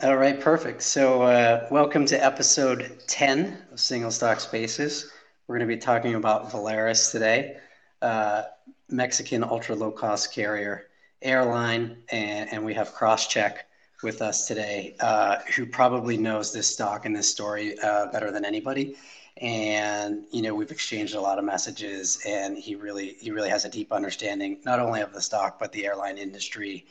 [0.00, 0.82] All right, perfect.
[0.82, 5.10] So, uh, welcome to episode 10 of Single Stock Spaces.
[5.48, 7.56] We're going to be talking about Volaris today,
[8.00, 8.44] uh,
[8.88, 10.86] Mexican ultra low cost carrier
[11.20, 13.62] airline, and, and we have Crosscheck
[14.04, 18.44] with us today, uh, who probably knows this stock and this story uh, better than
[18.44, 18.94] anybody.
[19.38, 23.64] And you know, we've exchanged a lot of messages, and he really he really has
[23.64, 26.86] a deep understanding not only of the stock but the airline industry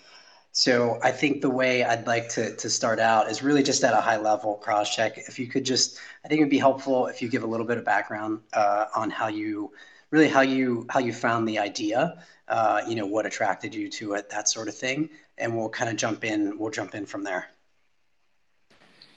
[0.58, 3.94] so I think the way I'd like to, to start out is really just at
[3.94, 5.16] a high level Crosscheck.
[5.16, 7.78] If you could just, I think it'd be helpful if you give a little bit
[7.78, 9.72] of background uh, on how you
[10.10, 14.14] really how you how you found the idea, uh, you know, what attracted you to
[14.14, 16.58] it, that sort of thing, and we'll kind of jump in.
[16.58, 17.50] We'll jump in from there.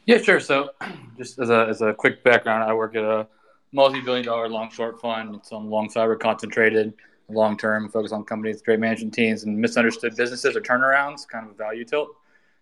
[0.05, 0.41] Yeah, sure.
[0.41, 0.73] So,
[1.17, 3.27] just as a as a quick background, I work at a
[3.73, 5.37] multi-billion dollar long short fund.
[5.37, 6.93] It's on long cyber concentrated
[7.33, 11.53] long term, focus on companies, great management teams, and misunderstood businesses or turnarounds, kind of
[11.53, 12.11] a value tilt.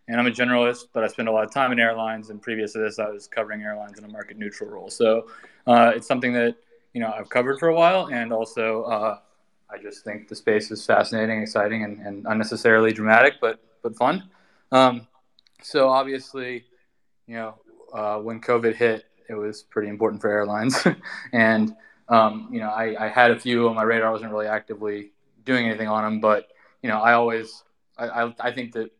[0.08, 2.30] And I'm a generalist, but I spend a lot of time in airlines.
[2.30, 4.88] And previous to this, I was covering airlines in a market neutral role.
[4.88, 5.28] So
[5.66, 6.56] uh, it's something that
[6.94, 9.18] you know I've covered for a while, and also uh,
[9.70, 14.28] I just think the space is fascinating, exciting, and, and unnecessarily dramatic, but but fun.
[14.72, 15.06] Um,
[15.62, 16.64] so obviously,
[17.26, 17.54] you know,
[17.92, 20.86] uh, when COVID hit, it was pretty important for airlines,
[21.32, 21.76] and
[22.08, 24.08] um, you know, I, I, had a few on my radar.
[24.08, 25.12] I wasn't really actively
[25.44, 26.48] doing anything on them, but
[26.82, 27.64] you know, I always
[27.98, 28.90] I, I, I think that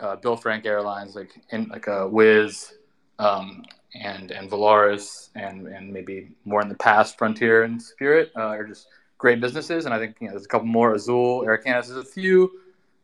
[0.00, 2.72] uh, Bill Franke Airlines, like in like a Wizz
[3.18, 8.40] um, and and Volaris, and and maybe more in the past, Frontier and Spirit uh,
[8.40, 8.88] are just
[9.18, 9.84] great businesses.
[9.84, 10.94] And I think you know, there's a couple more.
[10.94, 12.50] Azul, Air Canada, there's a few.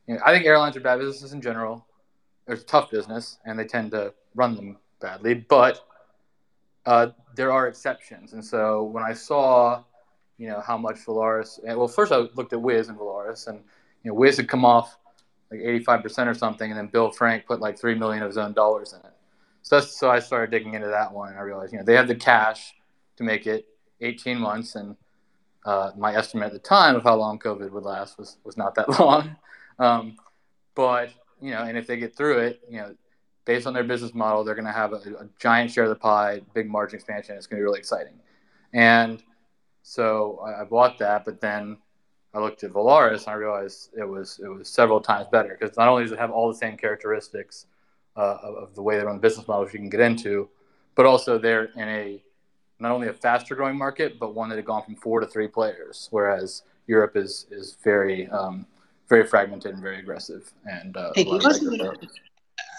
[0.09, 1.87] You know, I think airlines are bad businesses in general.
[2.47, 5.87] There's tough business, and they tend to run them badly, but
[6.86, 8.33] uh, there are exceptions.
[8.33, 9.84] And so when I saw,
[10.38, 13.62] you know, how much Volaris, well, first I looked at Wizz and Volaris, and
[14.02, 14.98] you know, Wizz had come off
[15.50, 18.53] like 85% or something, and then Bill Franke put like three million of his own
[18.53, 19.12] dollars in it.
[19.62, 22.08] So so I started digging into that one, and I realized, you know, they had
[22.08, 22.75] the cash
[23.16, 23.66] to make it
[24.00, 24.97] 18 months, and
[25.65, 28.75] uh, my estimate at the time of how long COVID would last was was not
[28.75, 29.37] that long.
[29.78, 30.16] Um,
[30.75, 31.10] but
[31.41, 32.94] you know, and if they get through it, you know,
[33.44, 35.97] based on their business model, they're going to have a, a, giant share of the
[35.97, 37.36] pie, big margin expansion.
[37.36, 38.14] It's going to be really exciting.
[38.72, 39.22] And
[39.82, 41.78] so I, I bought that, but then
[42.34, 45.76] I looked at Volaris and I realized it was it was several times better because
[45.76, 47.66] not only does it have all the same characteristics
[48.16, 50.48] uh, of, of, the way they run the business model, which you can get into,
[50.94, 52.22] but also they're in a
[52.78, 55.48] not only a faster growing market, but one that had gone from four to three
[55.48, 58.66] players, whereas Europe is is very um,
[59.09, 60.53] very fragmented and very aggressive.
[60.64, 61.24] And uh, hey,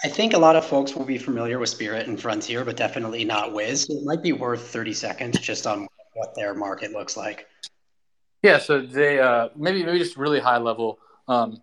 [0.04, 3.24] I think a lot of folks will be familiar with Spirit and Frontier, but definitely
[3.24, 3.88] not Wizz.
[3.88, 7.46] it might be worth 30 seconds just on what their market looks like.
[8.42, 10.98] Yeah, so they uh, maybe maybe just really high level.
[11.26, 11.62] Um,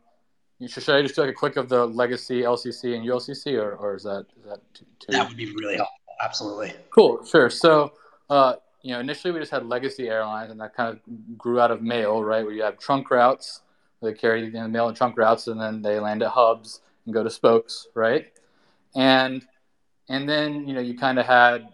[0.59, 3.75] should, should I just do like a quick of the legacy LCC and ULCC, or,
[3.75, 5.11] or is that is that too, too...
[5.11, 5.95] That would be really helpful.
[6.23, 6.73] Absolutely.
[6.89, 7.23] Cool.
[7.23, 7.51] Sure.
[7.51, 7.93] So
[8.31, 11.69] uh, you know, initially we just had legacy airlines, and that kind of grew out
[11.69, 12.43] of mail, right?
[12.43, 13.61] Where you have trunk routes,
[14.01, 17.23] they carry the mail and trunk routes, and then they land at hubs and go
[17.23, 18.27] to spokes, right?
[18.95, 19.45] And
[20.09, 21.67] and then you know you kind of had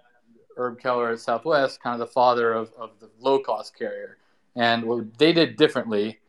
[0.58, 4.18] Herb Kelleher at Southwest, kind of the father of, of the low cost carrier.
[4.56, 6.20] And what they did differently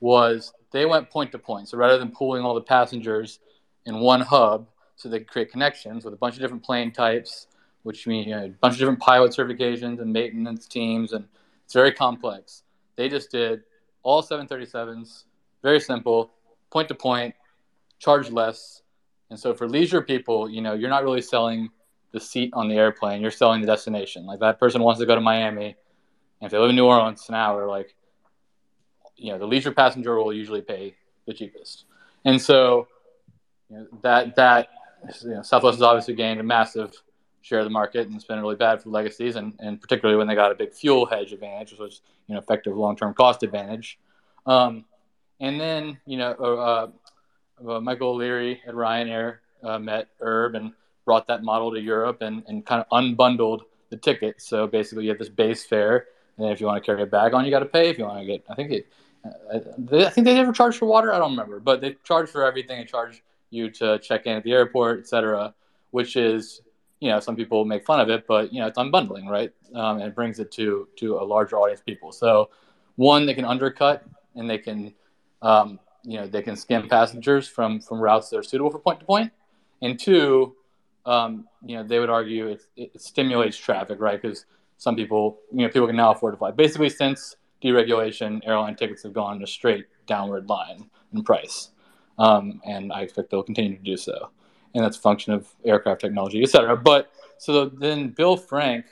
[0.00, 1.68] was they went point to point.
[1.68, 3.40] So rather than pooling all the passengers
[3.86, 7.46] in one hub, so they could create connections with a bunch of different plane types,
[7.84, 11.24] which means you know, a bunch of different pilot certifications and maintenance teams, and
[11.64, 12.64] it's very complex.
[12.96, 13.62] They just did
[14.02, 15.24] all 737s,
[15.62, 16.32] very simple,
[16.70, 17.34] point to point,
[17.98, 18.82] charge less.
[19.30, 21.70] And so for leisure people, you know, you're not really selling
[22.12, 24.24] the seat on the airplane, you're selling the destination.
[24.24, 25.76] Like that person wants to go to Miami,
[26.40, 27.94] and if they live in New Orleans an hour, like
[29.16, 30.94] you know, the leisure passenger will usually pay
[31.26, 31.84] the cheapest.
[32.24, 32.88] And so
[33.68, 34.68] you know, that that
[35.22, 36.92] you know, Southwest has obviously gained a massive
[37.42, 40.26] share of the market, and it's been really bad for legacies, and, and particularly when
[40.26, 43.42] they got a big fuel hedge advantage, which was you know effective long term cost
[43.42, 43.98] advantage.
[44.46, 44.84] Um,
[45.40, 46.86] and then you know uh,
[47.66, 50.72] uh, Michael O'Leary at Ryanair uh, met Herb and
[51.04, 53.60] brought that model to Europe and, and kind of unbundled
[53.90, 54.40] the ticket.
[54.40, 56.06] So basically, you have this base fare,
[56.36, 57.88] and then if you want to carry a bag on, you got to pay.
[57.88, 58.88] If you want to get, I think it,
[59.24, 61.12] uh, they, I think they never charged for water.
[61.12, 62.78] I don't remember, but they charge for everything.
[62.78, 65.54] They charge you to check in at the airport, etc.
[65.90, 66.60] Which is,
[67.00, 69.50] you know, some people make fun of it, but you know, it's unbundling, right?
[69.74, 72.12] Um, and it brings it to to a larger audience of people.
[72.12, 72.50] So,
[72.96, 74.04] one, they can undercut
[74.34, 74.92] and they can
[75.40, 79.00] um, you know they can skim passengers from from routes that are suitable for point
[79.00, 79.30] to point,
[79.82, 80.56] and two,
[81.04, 84.20] um, you know they would argue it, it stimulates traffic, right?
[84.20, 84.46] Because
[84.78, 86.50] some people, you know, people can now afford to fly.
[86.50, 91.56] Basically, since deregulation, airline tickets have gone in a straight downward line in price,
[92.18, 94.30] um, and I expect they'll continue to do so.
[94.74, 96.76] and that's a function of aircraft technology, et cetera.
[96.76, 98.88] But so then Bill Franke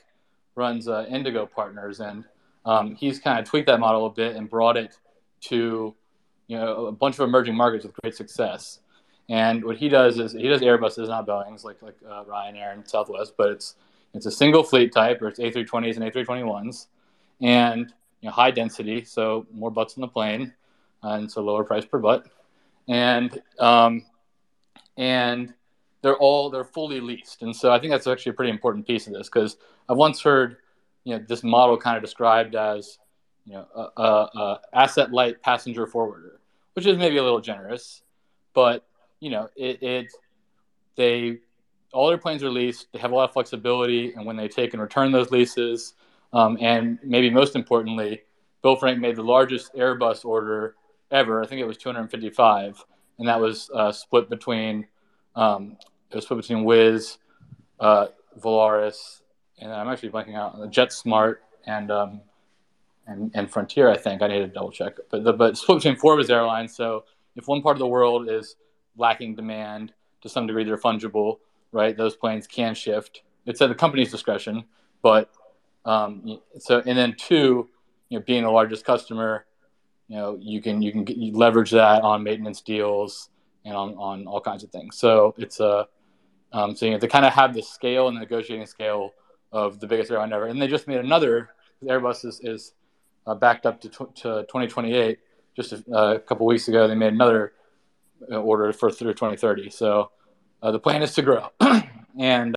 [0.55, 2.25] runs uh, Indigo Partners, and
[2.65, 4.99] um, he's kind of tweaked that model a bit and brought it
[5.43, 5.95] to
[6.47, 8.81] you know a bunch of emerging markets with great success.
[9.29, 12.89] And what he does is he does Airbuses, not Boeing's, like like uh, Ryanair and
[12.89, 13.75] Southwest, but it's
[14.15, 16.87] it's a single fleet type, or it's A320s and A321s,
[17.43, 20.53] and you know, high density, so more butts in the plane,
[21.03, 22.27] and so lower price per butt,
[22.89, 24.05] and um,
[24.97, 25.53] and
[26.03, 29.07] they're all they're fully leased, and so I think that's actually a pretty important piece
[29.07, 29.57] of this because
[29.89, 30.59] I've once heard
[31.05, 32.99] you know this model kind of described as
[33.47, 36.41] you know a, a, a asset light passenger forwarder,
[36.75, 38.03] which is maybe a little generous,
[38.53, 38.87] but
[39.21, 40.07] you know it, it
[40.97, 41.39] they
[41.93, 42.89] all their planes are leased.
[42.93, 45.95] They have a lot of flexibility, and when they take and return those leases,
[46.33, 48.23] um, and maybe most importantly,
[48.63, 50.75] Bill Franke made the largest Airbus order
[51.11, 51.43] ever.
[51.43, 52.85] I think it was 255,
[53.19, 54.87] and that was uh, split between
[55.37, 55.77] um,
[56.11, 57.19] it was split between Wizz,
[57.79, 58.07] uh,
[58.41, 59.23] Volaris,
[59.59, 62.21] and I'm actually blanking out on the JetSmart and um,
[63.07, 63.91] and and Frontier.
[63.91, 66.31] I think I need to double check, but the, but split between four of his
[66.31, 66.75] airlines.
[66.75, 67.05] So
[67.37, 68.57] if one part of the world is
[68.97, 69.93] lacking demand
[70.23, 71.39] to some degree, they're fungible,
[71.73, 71.97] right?
[71.97, 73.23] Those planes can shift.
[73.45, 74.65] It's at the company's discretion,
[75.03, 75.31] but
[75.85, 77.69] um, so and then two,
[78.09, 79.47] you know, being the largest customer,
[80.09, 83.31] you know, you can you can get, you leverage that on maintenance deals
[83.65, 84.97] and on, on all kinds of things.
[84.97, 85.87] So it's a
[86.53, 89.11] um, so you know, to kind of have the scale and the negotiating scale
[89.53, 90.47] of the biggest airline ever.
[90.47, 91.51] And they just made another.
[91.85, 92.73] Airbus is, is
[93.27, 95.19] uh, backed up to, to 2028.
[95.55, 97.53] Just a, uh, a couple weeks ago, they made another
[98.31, 99.71] uh, order for through 2030.
[99.71, 100.11] So
[100.63, 101.49] uh, the plan is to grow
[102.19, 102.55] and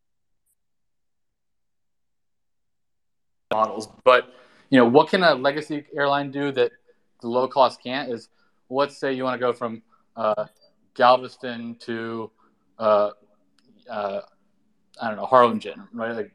[3.52, 3.88] models.
[4.04, 4.32] But
[4.70, 6.72] you know, what can a legacy airline do that
[7.20, 8.10] the low cost can't?
[8.10, 8.28] Is
[8.68, 9.82] let's say you want to go from
[10.16, 10.46] uh,
[10.94, 12.30] Galveston to
[12.78, 13.10] uh,
[13.90, 14.20] uh,
[15.00, 16.14] I don't know Harlingen, right?
[16.14, 16.32] Like,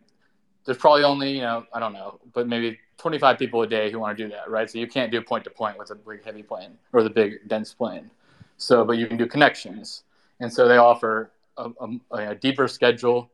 [0.66, 4.00] there's probably only you know I don't know, but maybe 25 people a day who
[4.00, 4.70] want to do that, right?
[4.70, 7.48] So you can't do point to point with a big heavy plane or the big
[7.48, 8.10] dense plane.
[8.58, 10.04] So, but you can do connections,
[10.40, 11.72] and so they offer a,
[12.12, 13.30] a, a deeper schedule,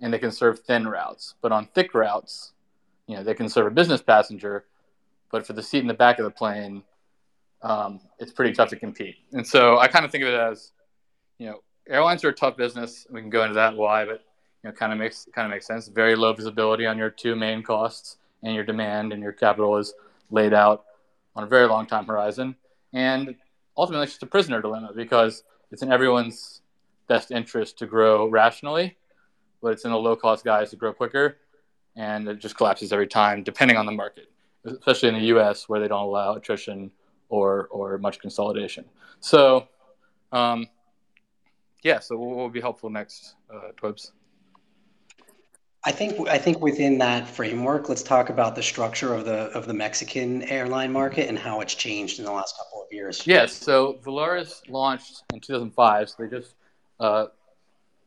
[0.00, 1.34] and they can serve thin routes.
[1.42, 2.52] But on thick routes,
[3.06, 4.64] you know, they can serve a business passenger,
[5.32, 6.84] but for the seat in the back of the plane,
[7.62, 9.16] um, it's pretty tough to compete.
[9.32, 10.72] And so I kind of think of it as,
[11.38, 13.06] you know, airlines are a tough business.
[13.10, 14.24] We can go into that why, but
[14.62, 15.88] you know, kind of makes kind of makes sense.
[15.88, 19.94] Very low visibility on your two main costs, and your demand and your capital is
[20.30, 20.84] laid out
[21.36, 22.56] on a very long time horizon.
[22.92, 23.34] And
[23.76, 26.62] ultimately, it's just a prisoner dilemma because it's in everyone's
[27.08, 28.96] best interest to grow rationally,
[29.62, 31.36] but it's in the low cost guys to grow quicker,
[31.96, 34.30] and it just collapses every time, depending on the market,
[34.64, 35.68] especially in the U.S.
[35.68, 36.90] where they don't allow attrition
[37.28, 38.84] or or much consolidation.
[39.20, 39.68] So,
[40.32, 40.66] um,
[41.82, 42.00] yeah.
[42.00, 44.12] So what will be helpful next, uh, Twebs?
[45.84, 49.66] I think I think within that framework, let's talk about the structure of the of
[49.66, 53.26] the Mexican airline market and how it's changed in the last couple of years.
[53.26, 53.54] Yes.
[53.54, 56.10] So Volaris launched in 2005.
[56.10, 56.54] So they just
[56.98, 57.26] uh,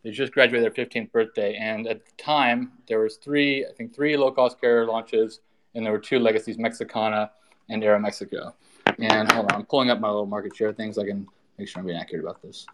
[0.03, 3.95] they just graduated their 15th birthday, and at the time there was three, I think
[3.95, 5.39] three low cost carrier launches,
[5.73, 7.31] and there were two legacies, Mexicana
[7.69, 8.53] and Aeromexico.
[8.99, 10.99] And hold on, I'm pulling up my little market share things.
[10.99, 11.25] I can
[11.57, 12.67] make sure I'm being accurate about this.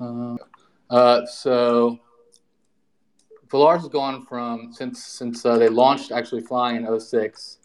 [0.00, 0.36] Uh,
[0.88, 1.98] uh, so
[3.50, 7.58] Volaris has gone from since since uh, they launched actually flying in 06,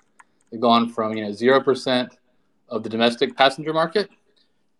[0.51, 2.17] they've gone from you know zero percent
[2.69, 4.09] of the domestic passenger market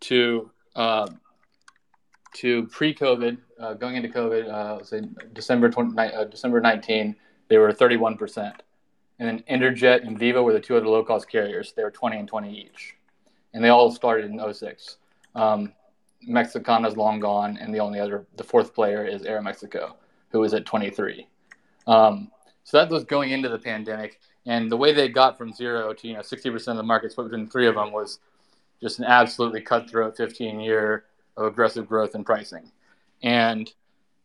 [0.01, 1.07] to uh,
[2.35, 5.01] to pre-COVID, uh, going into COVID, uh, say
[5.33, 7.15] December 20, uh, December 19,
[7.47, 8.63] they were 31 percent,
[9.19, 11.73] and then Interjet and Viva were the two other low-cost carriers.
[11.73, 12.95] They were 20 and 20 each
[13.53, 14.97] and they all started in 06.
[15.35, 15.73] Um,
[16.23, 19.93] Mexicana's long gone, and the only other, the fourth player is Aeromexico,
[20.33, 21.27] who is at 23.
[21.87, 22.31] Um,
[22.65, 26.07] so that was going into the pandemic, and the way they got from zero to
[26.07, 28.19] you know 60% of the market split between three of them was
[28.81, 31.05] just an absolutely cutthroat 15 year
[31.37, 32.71] of aggressive growth and pricing,
[33.21, 33.71] and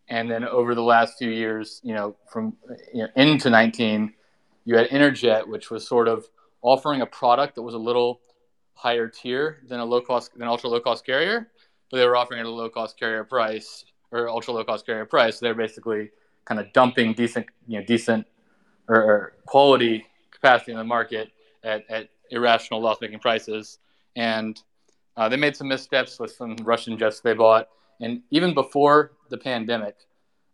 [0.09, 2.57] and then over the last few years, you know, from
[2.95, 4.15] you know, into 19,
[4.65, 6.27] you had Interjet, which was sort of
[6.63, 8.21] offering a product that was a little
[8.73, 11.49] higher tier than a low cost than ultra low cost carrier,
[11.91, 14.87] but they were offering it at a low cost carrier price or ultra low cost
[14.87, 15.39] carrier price.
[15.39, 16.11] They're basically
[16.45, 18.27] kind of dumping decent, you know, decent
[18.89, 21.31] or, or quality capacity in the market
[21.63, 23.79] at, at irrational loss making prices.
[24.17, 24.61] And
[25.17, 27.69] uh, they made some missteps with some Russian jets they bought.
[28.01, 29.97] And even before the pandemic,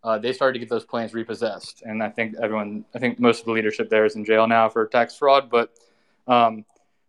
[0.03, 1.83] uh, they started to get those planes repossessed.
[1.83, 4.69] And I think everyone, I think most of the leadership there is in jail now
[4.69, 5.51] for tax fraud.
[5.51, 5.73] But
[6.27, 6.65] um,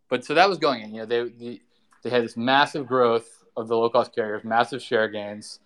[0.09, 0.93] but so that was going in.
[0.93, 1.61] You know, they they,
[2.03, 5.59] they had this massive growth of the low cost carriers, massive share gains,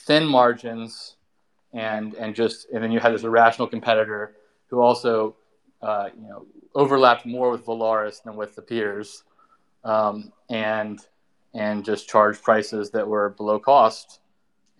[0.00, 1.16] thin margins,
[1.72, 4.36] and and just and then you had this irrational competitor
[4.68, 5.36] who also
[5.82, 9.24] uh, you know overlapped more with Volaris than with the peers,
[9.84, 11.00] um, and
[11.54, 14.20] and just charged prices that were below cost,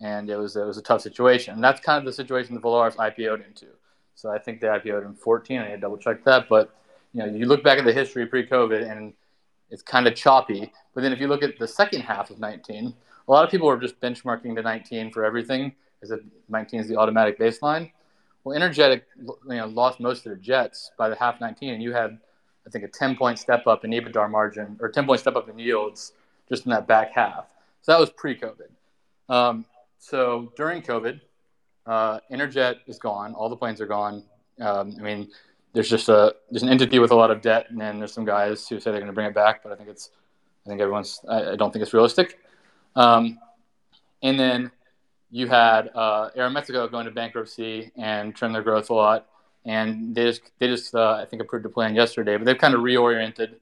[0.01, 1.53] and it was it was a tough situation.
[1.55, 3.67] And that's kind of the situation that Volaris IPO'd into.
[4.15, 5.59] So I think they IPO'd in 14.
[5.59, 6.75] I need to double check that, but
[7.13, 9.13] you know you look back at the history pre-COVID and
[9.69, 10.71] it's kind of choppy.
[10.93, 12.93] But then if you look at the second half of 19,
[13.27, 16.19] a lot of people were just benchmarking to 19 for everything, as if
[16.49, 17.91] 19 is the automatic baseline.
[18.43, 21.91] Well, Interjet you know, lost most of their jets by the half 19, and you
[21.91, 22.17] had,
[22.65, 25.49] I think, a 10 point step up in EBITDA margin or 10 point step up
[25.49, 26.13] in yields
[26.47, 27.45] just in that back half.
[27.81, 28.69] So that was pre COVID.
[29.27, 29.65] Um,
[29.99, 31.19] so during COVID,
[31.85, 33.33] uh, Interjet is gone.
[33.33, 34.23] All the planes are gone.
[34.61, 35.29] Um, I mean,
[35.73, 38.25] there's just a there's an entity with a lot of debt, and then there's some
[38.25, 40.11] guys who say they're going to bring it back, but I think it's
[40.65, 42.39] I think everyone's I, I don't think it's realistic.
[42.97, 43.39] Um,
[44.23, 44.71] and then
[45.29, 49.27] you had uh, Aeromexico going to bankruptcy and trim their growth a lot.
[49.65, 52.73] And they just, they just uh, I think, approved a plan yesterday, but they've kind
[52.73, 53.55] of reoriented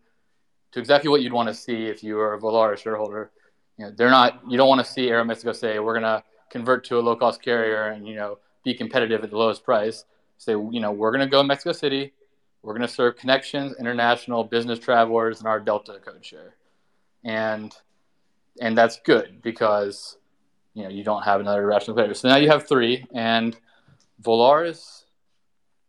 [0.71, 3.31] to exactly what you'd want to see if you were a Volaris shareholder.
[3.77, 4.41] You know, they're not.
[4.47, 7.41] You don't want to see Aeromexico say we're going to convert to a low cost
[7.41, 10.05] carrier and you know be competitive at the lowest price.
[10.37, 12.13] Say you know we're going to go to Mexico City.
[12.61, 16.55] We're going to serve connections, international business travelers, and our Delta code share,
[17.23, 17.75] and
[18.59, 20.17] and that's good because
[20.73, 22.13] you know you don't have another irrational competitor.
[22.13, 23.57] So now you have three, and
[24.21, 25.03] Volaris.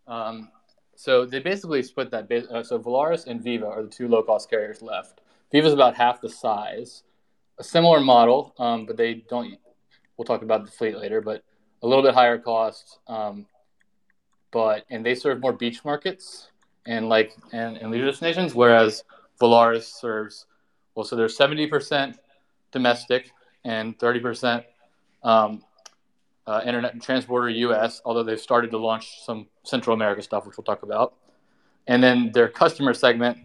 [0.07, 0.51] Um,
[0.95, 2.31] so they basically split that.
[2.51, 5.21] Uh, so Volaris and Viva are the two low cost carriers left.
[5.53, 7.03] Viva is about half the size,
[7.59, 9.59] a similar model, um, but they don't.
[10.17, 11.45] We'll talk about the fleet later, but
[11.83, 12.99] a little bit higher cost.
[13.07, 13.47] Um,
[14.51, 16.51] but and they serve more beach markets
[16.87, 19.05] and like and, and leisure destinations, whereas
[19.41, 20.47] Volaris serves
[20.95, 21.05] well.
[21.05, 22.19] So they're seventy percent
[22.77, 23.31] domestic
[23.65, 24.65] and thirty percent
[25.23, 25.63] um,
[26.47, 30.57] uh, Internet and transborder US, although they've started to launch some Central America stuff, which
[30.57, 31.15] we'll talk about.
[31.87, 33.39] And then their customer segment,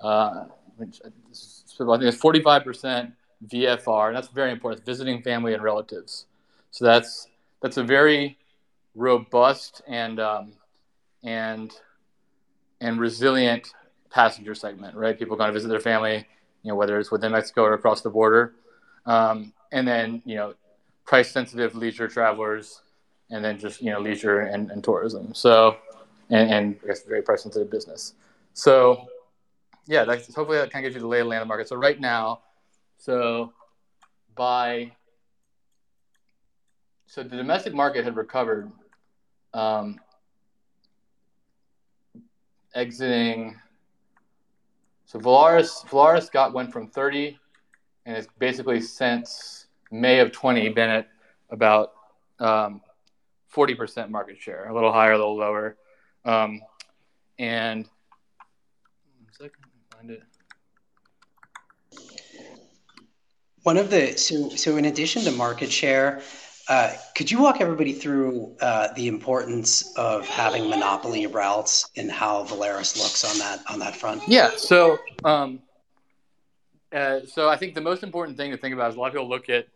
[0.00, 0.44] uh,
[0.76, 3.12] which I think is 45%
[3.46, 6.26] VFR, and that's very important, visiting family and relatives.
[6.70, 7.28] So that's
[7.62, 8.38] that's a very
[8.94, 10.52] robust and um,
[11.22, 11.72] and
[12.80, 13.72] and resilient
[14.10, 15.18] passenger segment, right?
[15.18, 16.26] People going to visit their family,
[16.62, 18.54] you know, whether it's within Mexico or across the border.
[19.06, 20.54] Um, and then, you know,
[21.04, 22.82] price sensitive leisure travelers,
[23.30, 25.34] and then just you know leisure and, and tourism.
[25.34, 25.78] So,
[26.30, 28.14] and, and I guess very price sensitive business.
[28.52, 29.06] So,
[29.86, 31.48] yeah, that's hopefully that kind of gives you the lay of the land of the
[31.48, 31.68] market.
[31.68, 32.40] So right now,
[32.98, 33.52] so
[34.34, 34.92] by
[37.06, 38.70] so the domestic market had recovered,
[39.54, 39.98] um,
[42.74, 43.56] exiting.
[45.06, 47.38] So Volaris Volaris got went from 30,
[48.06, 51.08] and it's basically since May of 20 been at
[51.50, 51.92] about
[52.38, 52.80] um,
[53.52, 55.76] 40% market share, a little higher, a little lower.
[56.24, 56.62] Um,
[57.38, 57.84] and
[59.18, 60.22] one second, find it.
[63.64, 66.22] One of the so so in addition to market share,
[66.68, 72.44] uh, could you walk everybody through uh, the importance of having monopoly routes and how
[72.44, 74.22] Volaris looks on that on that front?
[74.28, 74.50] Yeah.
[74.56, 75.60] So um,
[76.96, 79.12] uh, so I think the most important thing to think about is a lot of
[79.12, 79.66] people look at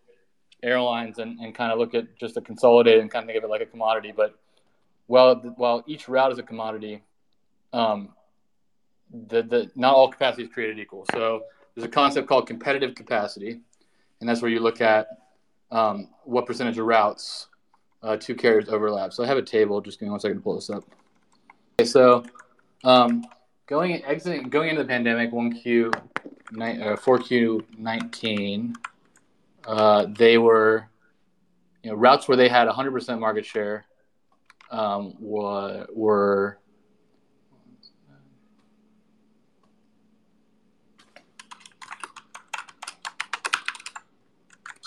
[0.62, 3.44] airlines and, and kind of look at just a consolidated and kind of think of
[3.44, 4.12] it like a commodity.
[4.16, 4.34] But
[5.06, 7.02] while while each route is a commodity,
[7.72, 8.10] um,
[9.28, 11.04] the the not all capacity is created equal.
[11.12, 11.42] So
[11.74, 13.60] there's a concept called competitive capacity,
[14.20, 15.08] and that's where you look at
[15.70, 17.48] um, what percentage of routes
[18.02, 19.12] uh, two carriers overlap.
[19.12, 19.80] So I have a table.
[19.80, 20.84] Just give me one second to pull this up.
[21.78, 22.24] Okay, so
[22.84, 23.24] um,
[23.66, 25.90] going exiting going into the pandemic, one Q,
[26.59, 28.75] uh, four Q nineteen.
[29.66, 30.88] Uh, they were,
[31.83, 33.85] you know, routes where they had 100% market share
[34.71, 36.59] um, were, were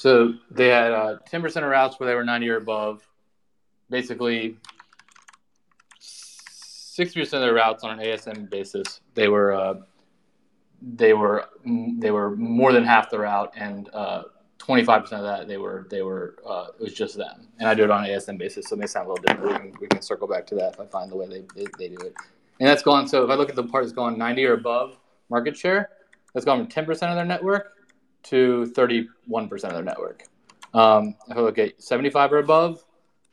[0.04, 3.08] So they had uh, 10% of routes where they were 90 or above.
[3.90, 4.58] Basically,
[6.02, 9.76] 60% of their routes on an ASM basis, they were uh,
[10.84, 14.24] they were they were more than half the route, and uh,
[14.60, 17.48] 25% of that they were they were uh, it was just them.
[17.60, 19.64] And i do it on an asm basis so it may sound a little different.
[19.64, 21.68] We can, we can circle back to that if i find the way they, they,
[21.78, 22.14] they, do it.
[22.60, 24.98] And that's gone so if i look at the part that's gone 90 or above
[25.30, 25.90] market share
[26.34, 27.74] that's gone from 10% of their network
[28.24, 29.08] to 31%
[29.52, 30.24] of their network.
[30.74, 32.84] Um, if i look at 75 or above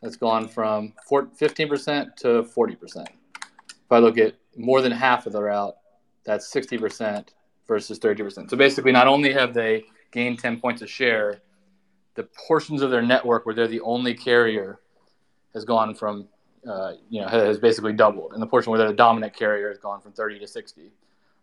[0.02, 5.42] that's gone from 15% to 40% if i look at more than half of the
[5.42, 5.76] route
[6.24, 7.28] that's 60%
[7.70, 11.40] versus 30% so basically not only have they gained 10 points of share,
[12.14, 14.80] the portions of their network where they're the only carrier
[15.54, 16.28] has gone from
[16.66, 19.78] uh, you know has basically doubled, and the portion where they're the dominant carrier has
[19.78, 20.90] gone from 30 to 60.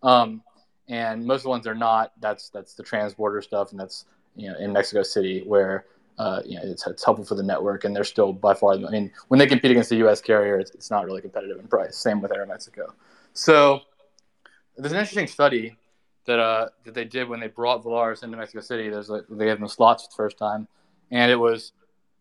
[0.04, 0.44] Um,
[0.90, 2.14] and most of the ones they're not.
[2.20, 4.06] That's that's the transborder stuff, and that's
[4.36, 5.86] you know in Mexico City where
[6.20, 8.74] uh, you know it's, it's helpful for the network, and they're still by far.
[8.74, 10.22] I mean, when they compete against the U.S.
[10.22, 11.98] carrier, it's, it's not really competitive in price.
[11.98, 12.94] Same with Aeromexico.
[13.34, 13.82] So
[14.78, 15.76] there's an interesting study
[16.28, 18.90] that uh, that they did when they brought Volaris into Mexico City.
[18.90, 20.68] There's like, they gave them slots for the first time,
[21.10, 21.72] and it was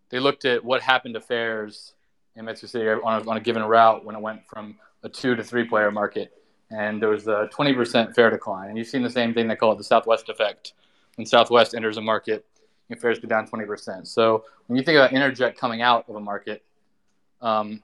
[0.09, 1.95] they looked at what happened to fares
[2.37, 5.35] in Mexico City on a, on a given route when it went from a two
[5.35, 6.33] to three player market,
[6.71, 8.69] and there was a 20% fare decline.
[8.69, 10.75] And you've seen the same thing they call it the Southwest effect.
[11.17, 12.45] When Southwest enters a market,
[12.89, 14.07] your fares go down 20%.
[14.07, 16.63] So when you think about Interjet coming out of a market,
[17.41, 17.83] um,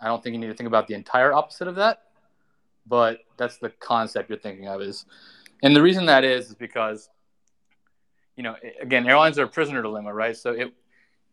[0.00, 2.02] I don't think you need to think about the entire opposite of that,
[2.86, 5.06] but that's the concept you're thinking of is
[5.62, 7.08] and the reason that is is because,
[8.36, 10.36] you know, again, airlines are a prisoner dilemma, right?
[10.36, 10.72] So it,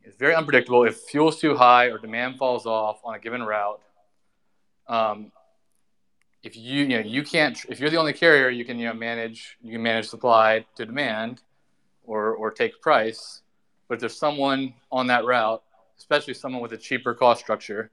[0.03, 0.83] it's very unpredictable.
[0.83, 3.81] If fuel's too high or demand falls off on a given route,
[4.87, 5.31] um,
[6.43, 8.93] if you you know you can't if you're the only carrier you can you know
[8.93, 11.41] manage you can manage supply to demand
[12.03, 13.41] or or take price
[13.87, 15.63] but if there's someone on that route
[15.97, 17.91] especially someone with a cheaper cost structure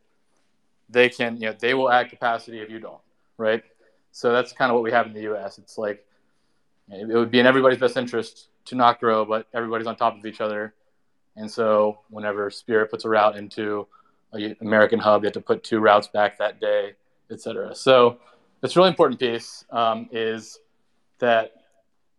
[0.88, 3.00] they can you know they will add capacity if you don't
[3.38, 3.62] right
[4.10, 6.04] so that's kind of what we have in the us it's like
[6.92, 10.26] it would be in everybody's best interest to not grow, but everybody's on top of
[10.26, 10.74] each other.
[11.36, 13.86] And so whenever Spirit puts a route into
[14.32, 16.92] an American hub, you have to put two routes back that day,
[17.30, 17.74] et cetera.
[17.74, 18.18] So
[18.62, 20.58] it's really important piece um, is
[21.18, 21.52] that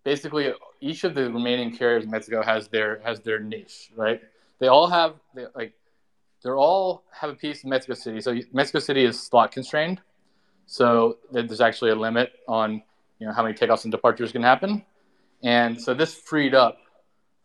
[0.03, 4.21] basically each of the remaining carriers in Mexico has their has their niche, right?
[4.59, 5.73] They all have they, like
[6.41, 8.21] they're all have a piece in Mexico City.
[8.21, 10.01] So Mexico City is slot constrained,
[10.65, 12.81] so there's actually a limit on
[13.21, 14.83] you know how many takeoffs and departures can happen.
[15.43, 16.79] And so this freed up.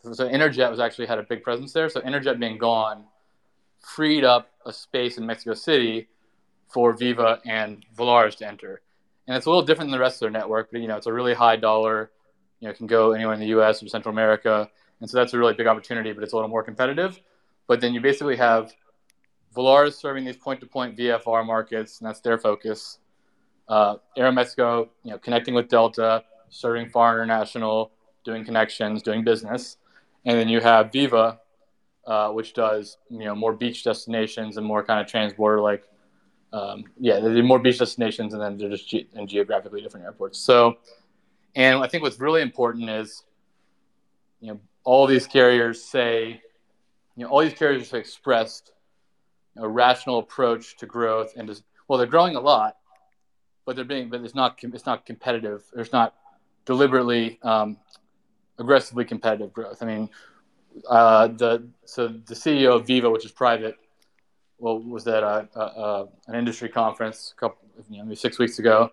[0.00, 1.90] So Interjet was actually had a big presence there.
[1.90, 3.04] So Interjet being gone
[3.80, 6.09] freed up a space in Mexico City
[6.66, 8.80] for Viva and Volaris to enter.
[9.26, 11.06] And it's a little different than the rest of their network, but you know it's
[11.06, 12.10] a really high dollar.
[12.60, 13.82] You know, it can go anywhere in the U.S.
[13.82, 16.12] or Central America, and so that's a really big opportunity.
[16.12, 17.21] But it's a little more competitive.
[17.67, 18.73] But then you basically have
[19.54, 22.99] Volaris serving these point-to-point VFR markets, and that's their focus
[23.68, 27.92] uh, Aeromexico, you know, connecting with Delta, serving far international,
[28.24, 29.78] doing connections, doing business,
[30.24, 31.40] and then you have Viva,
[32.06, 35.84] uh, which does you know more beach destinations and more kind of transborder like,
[36.52, 40.06] um, yeah, they do more beach destinations, and then they're just ge- in geographically different
[40.06, 40.38] airports.
[40.38, 40.78] So,
[41.54, 43.24] and I think what's really important is,
[44.40, 46.40] you know, all these carriers say,
[47.16, 48.72] you know, all these carriers have expressed
[49.56, 52.76] a rational approach to growth and just, well, they're growing a lot,
[53.66, 55.64] but they're being, but it's not, it's not competitive.
[55.74, 56.14] There's not
[56.64, 57.76] deliberately um,
[58.58, 59.82] aggressively competitive growth.
[59.82, 60.08] I mean,
[60.88, 63.76] uh, the so the CEO of Viva, which is private,
[64.58, 67.58] well, was at a, a, a, an industry conference a couple,
[67.90, 68.90] you know, six weeks ago,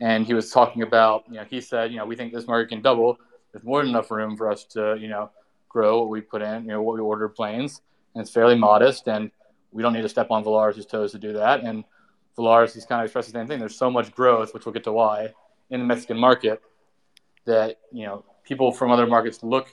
[0.00, 2.68] and he was talking about, you know, he said, you know, we think this market
[2.68, 3.18] can double.
[3.52, 5.30] There's more than enough room for us to, you know,
[5.68, 7.80] grow what we put in, you know, what we order planes,
[8.14, 9.30] and it's fairly modest, and
[9.72, 11.60] we don't need to step on Volaris' toes to do that.
[11.62, 11.84] And
[12.36, 13.58] Volaris, he's kind of expressed the same thing.
[13.58, 15.32] There's so much growth, which we'll get to why,
[15.70, 16.60] in the Mexican market
[17.44, 19.68] that you know people from other markets look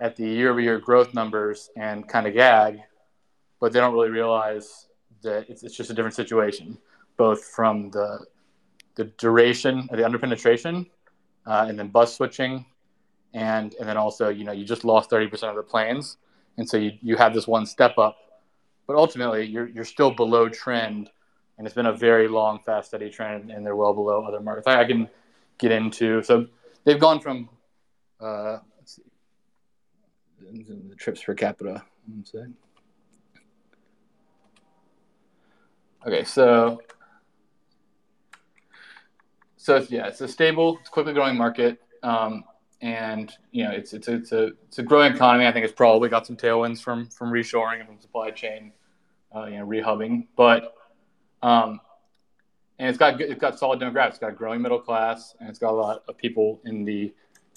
[0.00, 2.80] at the year-over-year growth numbers and kind of gag,
[3.60, 4.88] but they don't really realize
[5.22, 6.78] that it's, it's just a different situation,
[7.16, 8.26] both from the
[8.96, 10.86] the duration, the underpenetration,
[11.46, 12.64] uh, and then bus switching,
[13.34, 16.18] and and then also you know you just lost 30% of the planes,
[16.58, 18.16] and so you, you have this one step up,
[18.86, 21.10] but ultimately you're you're still below trend
[21.58, 24.66] and it's been a very long, fast, steady trend, and they're well below other markets.
[24.66, 25.08] I, I can
[25.58, 26.46] get into so
[26.84, 27.48] they've gone from
[28.20, 29.02] uh, see
[30.40, 31.82] the trips per capita.
[36.06, 36.80] Okay, so
[39.56, 42.44] so yeah, it's a stable, it's quickly growing market, um,
[42.82, 45.46] and you know it's it's it's a it's a growing economy.
[45.46, 48.72] I think it's probably got some tailwinds from from reshoring and from supply chain,
[49.34, 50.74] uh, you know, rehubbing, but
[51.46, 51.80] um,
[52.80, 54.10] and it's got it's got solid demographics.
[54.10, 57.14] It's got a growing middle class, and it's got a lot of people in the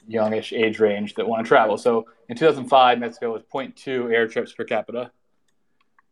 [0.07, 1.77] youngish age range that want to travel.
[1.77, 5.11] So in 2005, Mexico was 0.2 air trips per capita.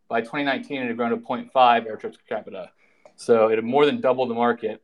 [0.08, 2.70] By 2019, it had grown to 0.5 air trips per capita.
[3.14, 4.82] So it had more than doubled the market,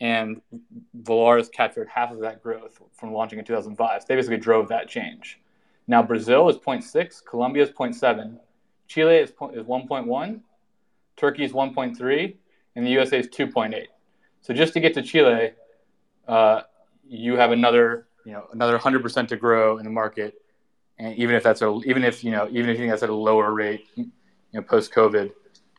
[0.00, 0.40] and
[1.02, 4.02] Volaris captured half of that growth from launching in 2005.
[4.02, 5.40] So they basically drove that change.
[5.88, 8.38] Now Brazil is 0.6, Colombia is 0.7,
[8.86, 10.40] Chile is, is 1.1,
[11.18, 12.36] Turkey is 1.3,
[12.76, 13.86] and the USA is 2.8.
[14.40, 15.52] So just to get to Chile,
[16.26, 16.62] uh,
[17.06, 20.40] you have another, you know, another 100% to grow in the market,
[20.98, 23.08] and even if that's a even if you know even if you think that's at
[23.08, 24.10] a lower rate, you
[24.52, 25.30] know, post COVID,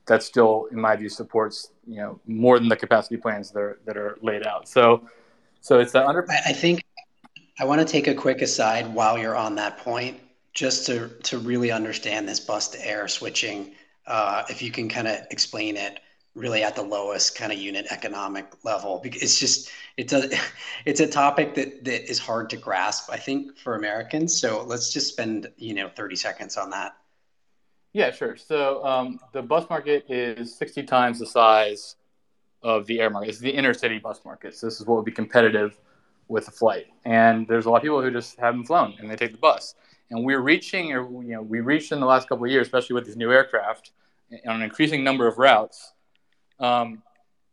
[0.08, 3.80] that still, in my view, supports you know more than the capacity plans that are
[3.86, 4.67] that are laid out.
[4.67, 5.08] So,
[5.62, 6.25] so it's the under.
[6.30, 6.84] I think
[7.60, 10.19] I want to take a quick aside while you're on that point,
[10.54, 13.73] just to to really understand this bus to air switching.
[14.10, 16.00] Uh, if you can kind of explain it
[16.36, 20.30] really at the lowest kind of unit economic level because it's just it's a
[20.86, 24.39] it's a topic that that is hard to grasp i think for americans.
[24.39, 26.95] So let's just spend you know 30 seconds on that.
[27.93, 28.36] Yeah sure.
[28.36, 31.95] So um, the bus market is 60 times the size
[32.62, 33.30] of the air market.
[33.30, 34.56] It's the inner city bus market.
[34.56, 35.80] So this is what would be competitive
[36.28, 36.88] with a flight.
[37.06, 39.74] And there's a lot of people who just haven't flown and they take the bus
[40.12, 42.93] and we're reaching or you know we reached in the last couple of years especially
[42.93, 43.91] with these new aircraft
[44.48, 45.93] on an increasing number of routes
[46.60, 47.02] um,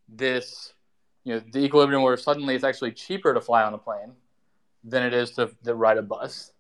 [0.09, 0.73] this,
[1.25, 4.13] you know, the equilibrium where suddenly it's actually cheaper to fly on a plane
[4.85, 6.53] than it is to, to ride a bus.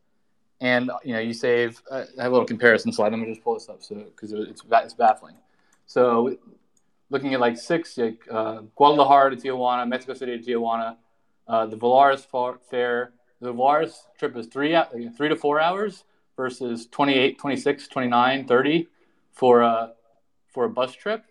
[0.60, 3.10] And, you know, you save, uh, I have a little comparison slide.
[3.10, 5.36] Let me just pull this up so, because it's, it's baffling.
[5.86, 6.36] So
[7.10, 10.96] looking at like six, like uh, Guadalajara to Tijuana, Mexico City to Tijuana,
[11.46, 12.26] uh, the Volaris
[12.68, 14.76] fare, the Volaris trip is three,
[15.16, 16.04] three to four hours
[16.36, 18.88] versus 28, 26, 29, 30
[19.32, 19.92] for a,
[20.48, 21.24] for a bus trip.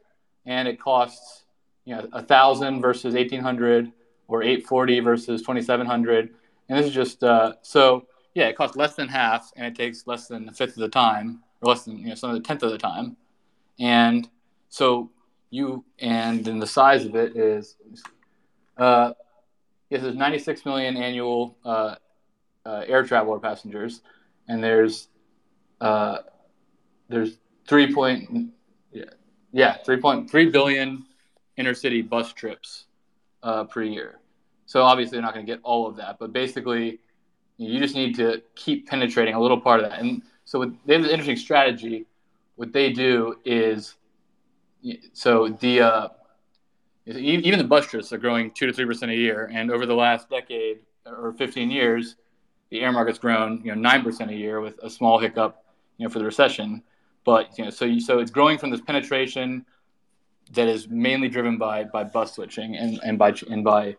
[0.45, 1.45] And it costs
[1.85, 3.91] you know a thousand versus eighteen hundred
[4.27, 6.33] or eight forty versus twenty seven hundred,
[6.67, 10.05] and this is just uh, so yeah, it costs less than half, and it takes
[10.07, 12.41] less than a fifth of the time, or less than you know some of the
[12.41, 13.15] tenth of the time,
[13.79, 14.27] and
[14.69, 15.09] so
[15.51, 17.77] you and then the size of it is
[18.77, 19.11] uh,
[19.89, 21.95] yes, there's 96 million annual uh,
[22.65, 24.01] uh, air traveler passengers,
[24.47, 25.09] and there's
[25.81, 26.19] uh,
[27.09, 28.51] there's three point
[28.91, 29.05] yeah
[29.55, 31.05] yeah, 3.3 billion
[31.57, 32.87] intercity bus trips
[33.41, 34.19] uh, per year.
[34.65, 36.99] So obviously, they're not going to get all of that, but basically,
[37.55, 40.01] you just need to keep penetrating a little part of that.
[40.01, 42.05] And so with, they have an interesting strategy.
[42.57, 43.95] What they do is,
[45.13, 46.07] so the uh,
[47.07, 49.93] even the bus trips are growing two to three percent a year, and over the
[49.93, 52.15] last decade or 15 years,
[52.69, 55.63] the air market's grown you know nine percent a year with a small hiccup
[55.97, 56.81] you know for the recession.
[57.23, 59.65] But you know, so you, so it's growing from this penetration
[60.53, 63.95] that is mainly driven by by bus switching and, and by and by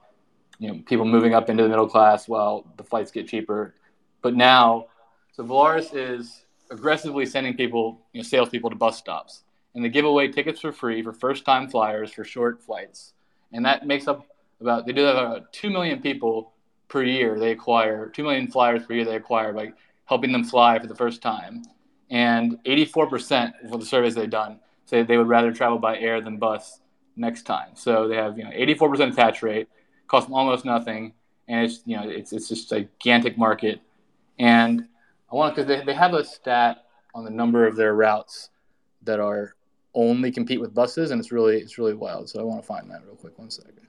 [0.59, 3.75] you know people moving up into the middle class while the flights get cheaper.
[4.23, 4.87] But now,
[5.33, 9.45] so Volaris is aggressively sending people, you know, salespeople to bus stops,
[9.77, 13.12] and they give away tickets for free for first-time flyers for short flights,
[13.53, 14.27] and that makes up
[14.61, 16.53] about they do that about two million people
[16.89, 17.39] per year.
[17.39, 19.05] They acquire two million flyers per year.
[19.05, 19.73] They acquire by
[20.07, 21.62] helping them fly for the first time
[22.11, 26.39] and 84% of the surveys they've done say they would rather travel by air than
[26.39, 26.81] bus
[27.17, 27.71] next time.
[27.75, 29.69] So they have you know 84% attach rate,
[30.07, 31.12] costs them almost nothing,
[31.49, 33.81] and it's you know it's it's just a gigantic market.
[34.39, 34.87] And
[35.31, 36.85] I want to, because they, they have a stat
[37.15, 38.51] on the number of their routes
[39.03, 39.57] that are
[39.96, 42.30] only compete with buses, and it's really it's really wild.
[42.30, 43.37] So I want to find that real quick.
[43.38, 43.87] One second.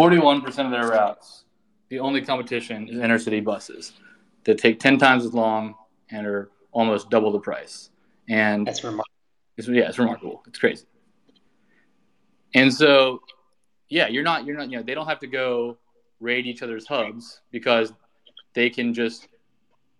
[0.00, 1.44] 41% of their routes,
[1.90, 3.92] the only competition is intercity buses
[4.44, 5.74] that take 10 times as long
[6.10, 7.90] and are almost double the price.
[8.28, 9.04] And that's remarkable.
[9.56, 10.42] It's, yeah, it's remarkable.
[10.46, 10.86] It's crazy.
[12.54, 13.20] And so,
[13.88, 15.78] yeah, you're not, you're not, you know, they don't have to go
[16.20, 17.92] raid each other's hubs because
[18.54, 19.28] they can just,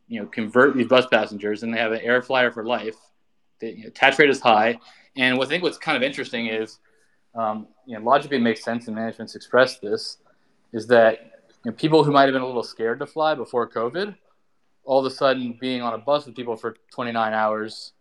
[0.09, 2.96] you know, convert these bus passengers and they have an air flyer for life.
[3.59, 4.79] The you know, attach rate is high.
[5.16, 6.79] And what I think what's kind of interesting is
[7.35, 10.18] um, you know, logically makes sense, and management's expressed this,
[10.72, 13.68] is that you know, people who might have been a little scared to fly before
[13.68, 14.14] COVID,
[14.84, 17.92] all of a sudden being on a bus with people for 29 hours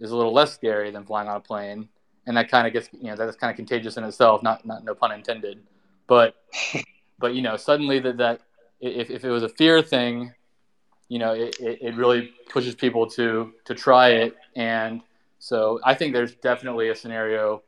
[0.00, 1.88] is a little less scary than flying on a plane,
[2.26, 4.84] and that kind of gets you know that's kind of contagious in itself, not not
[4.84, 5.60] no pun intended,
[6.06, 6.36] but
[7.18, 8.42] but you know suddenly that that
[8.80, 10.32] if, if it was a fear thing,
[11.08, 15.00] you know it, it, it really pushes people to to try it, and
[15.38, 17.62] so I think there's definitely a scenario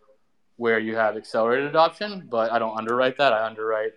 [0.57, 3.33] where you have accelerated adoption, but I don't underwrite that.
[3.33, 3.94] I underwrite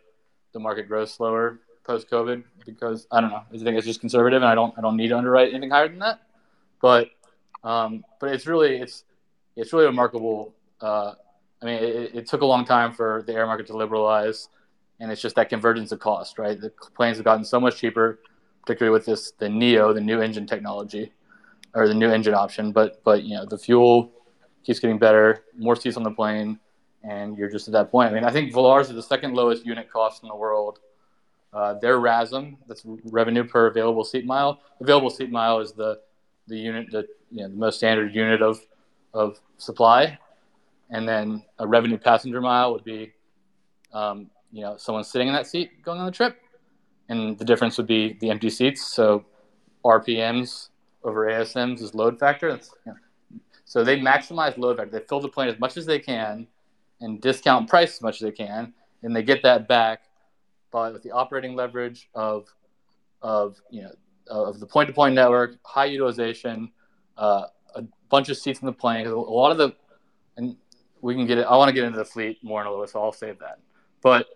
[0.53, 3.43] the market grows slower post COVID because I don't know.
[3.53, 5.87] I think it's just conservative, and I don't I don't need to underwrite anything higher
[5.87, 6.21] than that.
[6.81, 7.09] But
[7.63, 9.03] um, but it's really it's
[9.55, 10.53] it's really remarkable.
[10.81, 11.13] Uh,
[11.61, 14.49] I mean, it, it, took a long time for the air market to liberalize,
[14.99, 16.59] and it's just that convergence of cost, right?
[16.59, 18.19] The planes have gotten so much cheaper,
[18.61, 21.13] particularly with this the neo, the new engine technology,
[21.73, 22.71] or the new engine option.
[22.71, 24.11] But but you know the fuel
[24.63, 26.59] keeps getting better, more seats on the plane,
[27.03, 28.11] and you're just at that point.
[28.11, 30.79] I mean, I think Volaris is the second lowest unit cost in the world.
[31.51, 34.61] Uh, their RASM, that's revenue per available seat mile.
[34.79, 35.99] Available seat mile is the
[36.47, 38.59] the unit that you know the most standard unit of
[39.13, 40.17] of supply,
[40.89, 43.13] and then a revenue passenger mile would be,
[43.93, 46.37] um, you know, someone sitting in that seat going on the trip,
[47.09, 48.85] and the difference would be the empty seats.
[48.87, 49.23] So
[49.85, 50.69] RPMs
[51.03, 52.49] over ASMs is load factor.
[52.49, 52.95] You know,
[53.65, 54.99] so they maximize load factor.
[54.99, 56.47] They fill the plane as much as they can,
[57.03, 60.03] and discount price as much as they can, and they get that back
[60.71, 62.47] by with the operating leverage of
[63.21, 63.91] of you know
[64.27, 66.71] of the point to point network, high utilization,
[67.17, 67.43] uh,
[67.75, 69.05] a bunch of seats in the plane.
[69.05, 69.75] A lot of the
[70.37, 70.55] and
[71.01, 71.45] we can get it.
[71.47, 73.39] I want to get into the fleet more in a little, bit, so I'll save
[73.39, 73.59] that.
[74.01, 74.27] But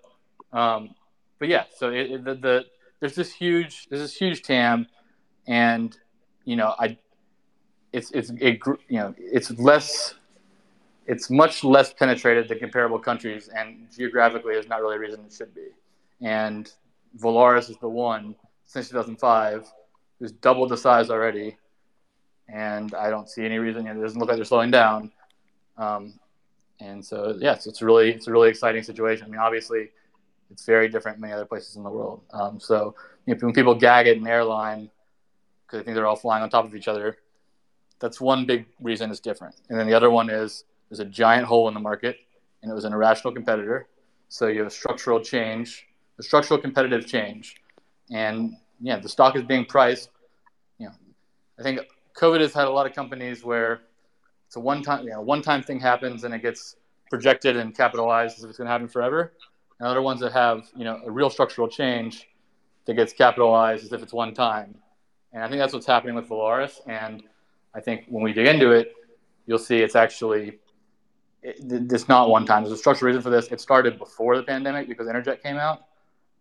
[0.51, 0.95] um,
[1.39, 2.65] but yeah, so it, it, the, the
[2.99, 4.87] there's this huge there's this huge TAM,
[5.47, 5.97] and
[6.45, 6.97] you know I
[7.93, 10.15] it's it's it, you know it's less
[11.07, 15.33] it's much less penetrated than comparable countries, and geographically, there's not really a reason it
[15.33, 15.69] should be.
[16.21, 16.71] And
[17.17, 19.71] Volaris is the one since 2005
[20.19, 21.57] who's doubled the size already,
[22.49, 23.87] and I don't see any reason.
[23.87, 25.11] It doesn't look like they're slowing down.
[25.77, 26.19] Um,
[26.79, 29.27] and so, yes, it's really it's a really exciting situation.
[29.27, 29.91] I mean, obviously,
[30.51, 32.21] it's very different many other places in the world.
[32.31, 34.89] Um, so you know, when people gag at an airline
[35.65, 37.17] because they think they're all flying on top of each other,
[37.99, 39.55] that's one big reason it's different.
[39.69, 42.17] And then the other one is there's a giant hole in the market,
[42.61, 43.87] and it was an irrational competitor.
[44.29, 45.87] So you have a structural change,
[46.19, 47.55] a structural competitive change,
[48.11, 50.09] and yeah, the stock is being priced.
[50.77, 50.93] You know,
[51.59, 51.79] I think
[52.17, 53.81] COVID has had a lot of companies where
[54.45, 56.75] it's a one-time, you know, one-time thing happens and it gets
[57.09, 59.33] projected and capitalized as if it's going to happen forever.
[59.79, 62.27] And other ones that have, you know, a real structural change
[62.85, 64.75] that gets capitalized as if it's one time.
[65.33, 66.79] And I think that's what's happening with Volaris.
[66.87, 67.23] And
[67.75, 68.93] I think when we dig into it,
[69.45, 70.59] you'll see it's actually
[71.47, 72.63] it, it's not one time.
[72.63, 73.47] There's a structural reason for this.
[73.47, 75.85] It started before the pandemic because Interjet came out,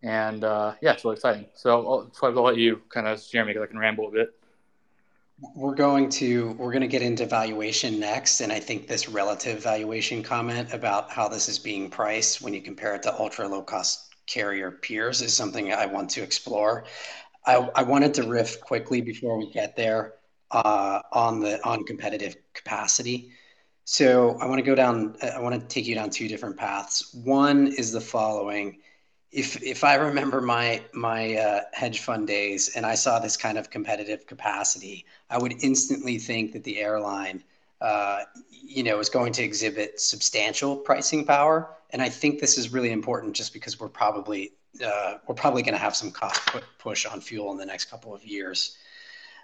[0.03, 1.45] and uh, yeah, it's really exciting.
[1.53, 4.11] So I'll, so I'll let you kind of steer me because I can ramble a
[4.11, 4.33] bit.
[5.55, 9.63] We're going to we're going to get into valuation next, and I think this relative
[9.63, 13.61] valuation comment about how this is being priced when you compare it to ultra low
[13.61, 16.83] cost carrier peers is something I want to explore.
[17.45, 20.15] I, I wanted to riff quickly before we get there
[20.51, 23.31] uh, on the on competitive capacity.
[23.89, 27.13] So I want to go down, I want to take you down two different paths.
[27.23, 28.79] One is the following.
[29.31, 33.57] If, if I remember my, my uh, hedge fund days and I saw this kind
[33.57, 37.41] of competitive capacity, I would instantly think that the airline,
[37.79, 41.69] uh, you know, is going to exhibit substantial pricing power.
[41.91, 44.51] And I think this is really important just because we're probably,
[44.85, 46.41] uh, we're probably going to have some cost
[46.77, 48.75] push on fuel in the next couple of years.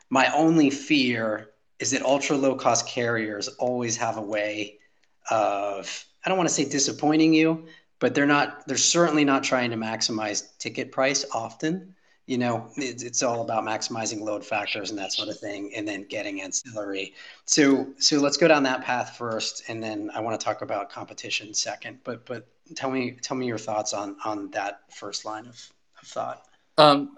[0.09, 4.77] My only fear is that ultra low cost carriers always have a way
[5.29, 7.65] of I don't want to say disappointing you,
[7.99, 11.95] but they're not they're certainly not trying to maximize ticket price often.
[12.25, 15.85] You know, it's, it's all about maximizing load factors and that sort of thing, and
[15.85, 17.13] then getting ancillary.
[17.43, 20.89] So, so let's go down that path first, and then I want to talk about
[20.89, 21.99] competition second.
[22.05, 25.69] But, but tell me, tell me your thoughts on on that first line of,
[26.01, 26.45] of thought.
[26.77, 27.17] Um,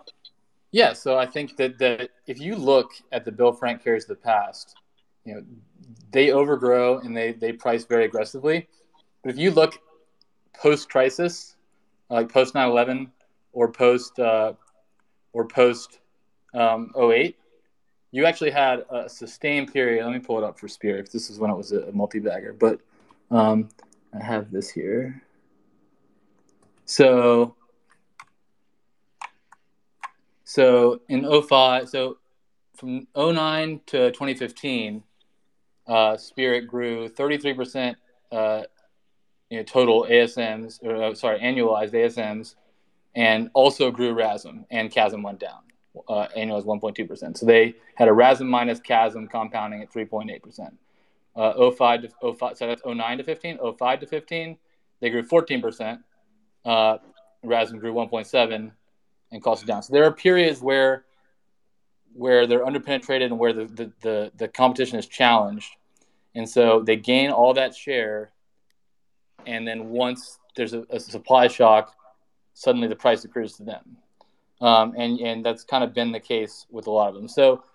[0.75, 4.09] yeah, so I think that, that if you look at the Bill Franke carriers of
[4.09, 4.75] the past,
[5.23, 5.41] you know,
[6.11, 8.67] they overgrow and they, they price very aggressively.
[9.23, 9.79] But if you look
[10.53, 11.55] post crisis,
[12.09, 13.09] like post 9 11
[13.53, 14.51] or post uh,
[15.31, 15.99] or post
[16.53, 17.37] um, 08,
[18.11, 20.03] you actually had a sustained period.
[20.03, 21.09] Let me pull it up for Spirit.
[21.09, 22.81] This is when it was a multi bagger, but
[23.31, 23.69] um,
[24.13, 25.23] I have this here.
[26.83, 27.55] So
[30.45, 32.17] so in 05, so
[32.75, 35.03] from 09 to 2015,
[35.87, 37.95] uh, Spirit grew 33%
[38.31, 38.63] uh,
[39.49, 42.55] you know, total ASMs, or, uh, sorry, annualized ASMs,
[43.15, 45.61] and also grew RASM, and CASM went down.
[46.07, 47.37] Uh, annualized 1.2%.
[47.37, 50.71] So they had a RASM minus CASM compounding at 3.8%.
[51.35, 53.59] Uh, 05 to 05, so that's 09 to 15.
[53.77, 54.57] 05 to 15,
[54.99, 55.99] they grew 14%.
[56.65, 56.97] Uh,
[57.43, 58.71] RASM grew 1.7
[59.31, 59.83] and cost it down.
[59.83, 61.05] So there are periods where
[62.13, 65.69] where they're underpenetrated and where the, the, the, the competition is challenged.
[66.33, 68.31] And so they gain all that share.
[69.45, 71.93] And then once there's a, a supply shock,
[72.53, 73.97] suddenly the price accrues to them.
[74.61, 77.27] Um, and, and that's kind of been the case with a lot of them.
[77.27, 77.65] So,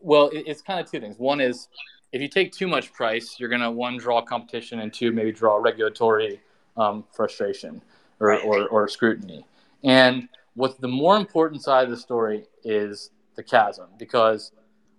[0.00, 1.18] well, it, it's kind of two things.
[1.18, 1.66] One is
[2.12, 5.32] if you take too much price, you're going to, one, draw competition, and two, maybe
[5.32, 6.40] draw regulatory
[6.76, 7.82] um, frustration
[8.20, 9.44] or, or, or scrutiny.
[9.82, 10.28] And
[10.60, 14.52] what's the more important side of the story is the CASM because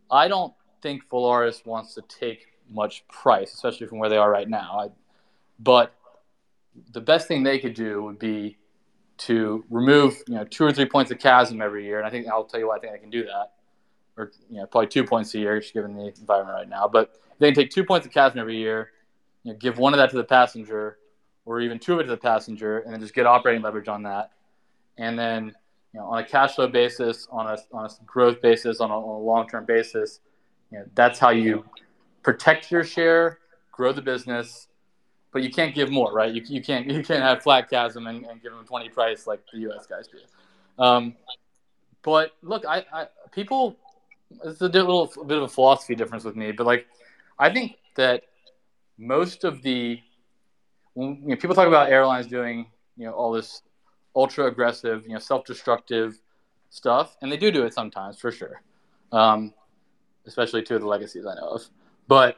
[0.09, 4.49] I don't think Volaris wants to take much price, especially from where they are right
[4.49, 4.79] now.
[4.79, 4.87] I,
[5.59, 5.93] but
[6.91, 8.57] the best thing they could do would be
[9.19, 12.27] to remove you know two or three points of CASM every year, and I think
[12.27, 13.53] I'll tell you why I think I can do that,
[14.17, 16.87] or you know probably two points a year, just given the environment right now.
[16.87, 18.89] But they can take two points of CASM every year,
[19.43, 20.97] you know, give one of that to the passenger,
[21.45, 24.01] or even two of it to the passenger, and then just get operating leverage on
[24.03, 24.31] that,
[25.01, 25.53] and then
[25.93, 28.97] you know on a cash flow basis, on a on a growth basis, on a,
[28.97, 30.19] on a long term basis,
[30.71, 31.65] you know, that's how you
[32.23, 33.39] protect your share,
[33.71, 34.67] grow the business,
[35.33, 36.33] but you can't give more, right?
[36.33, 39.41] You, you can't you can't have flat CASM and, and give them 20 price like
[39.51, 39.87] the U.S.
[39.87, 40.19] guys do.
[40.83, 41.15] Um,
[42.03, 43.77] but look, I, I people
[44.45, 46.85] it's a little a bit of a philosophy difference with me, but like
[47.39, 48.23] I think that
[48.97, 49.99] most of the
[50.93, 53.63] when you know, people talk about airlines doing you know all this
[54.15, 56.19] ultra aggressive, you know, self-destructive
[56.69, 58.61] stuff, and they do do it sometimes for sure,
[59.11, 59.53] um,
[60.25, 61.63] especially two of the legacies I know of.
[62.07, 62.37] But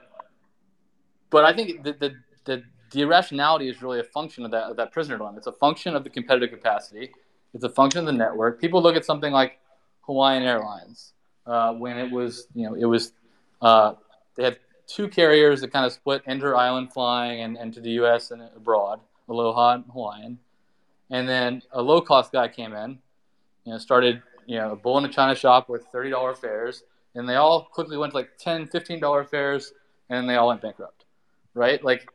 [1.29, 4.77] but I think the the, the the irrationality is really a function of that of
[4.77, 5.37] that prisoner dilemma.
[5.37, 7.11] It's a function of the competitive capacity.
[7.53, 8.59] It's a function of the network.
[8.59, 9.59] People look at something like
[10.01, 11.13] Hawaiian Airlines
[11.45, 13.13] uh, when it was you know it was
[13.61, 13.93] uh,
[14.35, 17.91] they had two carriers that kind of split inter island flying and, and to the
[17.91, 18.31] U.S.
[18.31, 20.39] and abroad, Aloha and Hawaiian,
[21.13, 22.97] and then a low cost guy came in,
[23.63, 26.83] you know, started you know a bull in a china shop with thirty dollar fares,
[27.15, 29.71] and they all quickly went to like 10 15 dollar fares,
[30.09, 31.05] and they all went bankrupt,
[31.53, 31.81] right?
[31.83, 32.09] Like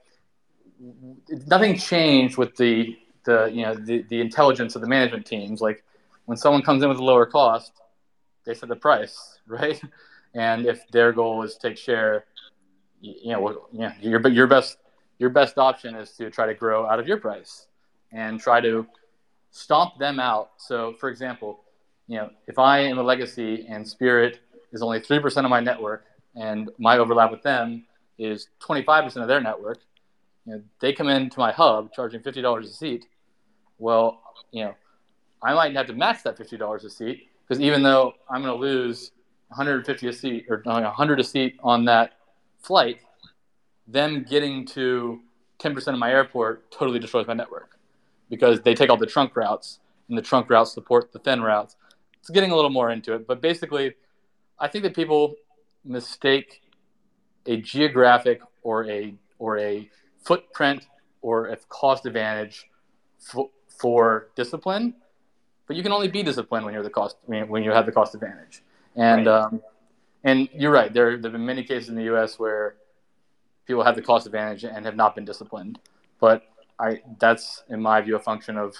[1.46, 5.60] nothing changed with the the you know the, the intelligence of the management teams.
[5.60, 5.84] Like
[6.26, 7.72] when someone comes in with a lower cost,
[8.44, 9.80] they set the price, right?
[10.34, 12.24] And if their goal is to take share,
[13.00, 14.76] you know, yeah, your your best
[15.20, 17.68] your best option is to try to grow out of your price
[18.12, 18.86] and try to
[19.50, 20.50] stomp them out.
[20.56, 21.60] So, for example,
[22.06, 24.40] you know, if I am a legacy and Spirit
[24.72, 27.84] is only three percent of my network, and my overlap with them
[28.18, 29.78] is twenty five percent of their network,
[30.46, 33.04] you know, they come into my hub charging fifty dollars a seat.
[33.78, 34.74] Well, you know,
[35.42, 38.54] I might have to match that fifty dollars a seat because even though I'm going
[38.54, 39.12] to lose
[39.48, 42.18] 150 a seat or 100 a seat on that
[42.60, 42.98] flight,
[43.86, 45.20] them getting to
[45.58, 47.77] 10% of my airport totally destroys my network
[48.30, 51.76] because they take all the trunk routes and the trunk routes support the thin routes.
[52.20, 53.94] It's getting a little more into it, but basically,
[54.58, 55.36] I think that people
[55.84, 56.62] mistake
[57.46, 59.88] a geographic or a or a
[60.24, 60.86] footprint
[61.22, 62.68] or a cost advantage
[63.18, 64.94] for, for discipline,
[65.66, 68.14] but you can only be disciplined when you're the cost when you have the cost
[68.14, 68.62] advantage.
[68.96, 69.32] And right.
[69.32, 69.62] um,
[70.24, 70.92] and you're right.
[70.92, 72.38] There there've been many cases in the U.S.
[72.38, 72.76] where
[73.66, 75.78] people have the cost advantage and have not been disciplined.
[76.20, 76.42] But
[76.80, 78.76] I that's in my view a function of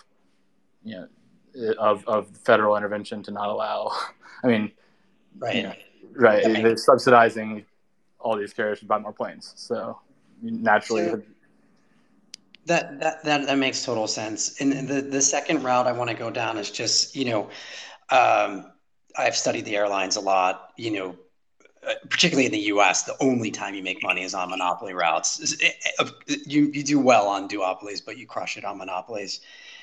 [0.85, 3.93] you know of of federal intervention to not allow.
[4.45, 4.73] I mean,
[5.39, 5.75] right, you know,
[6.15, 6.43] right.
[6.45, 7.65] They're subsidizing
[8.21, 9.53] all these carriers to buy more planes.
[9.57, 9.99] So
[10.43, 11.11] naturally.
[11.11, 11.23] So,
[12.67, 14.61] that, that that that makes total sense.
[14.61, 17.51] And the the second route I want to go down is just you know,
[18.11, 18.73] um,
[19.17, 20.73] I've studied the airlines a lot.
[20.77, 21.17] You know,
[22.09, 25.57] particularly in the U.S., the only time you make money is on monopoly routes.
[26.47, 29.41] You you do well on duopolies, but you crush it on monopolies.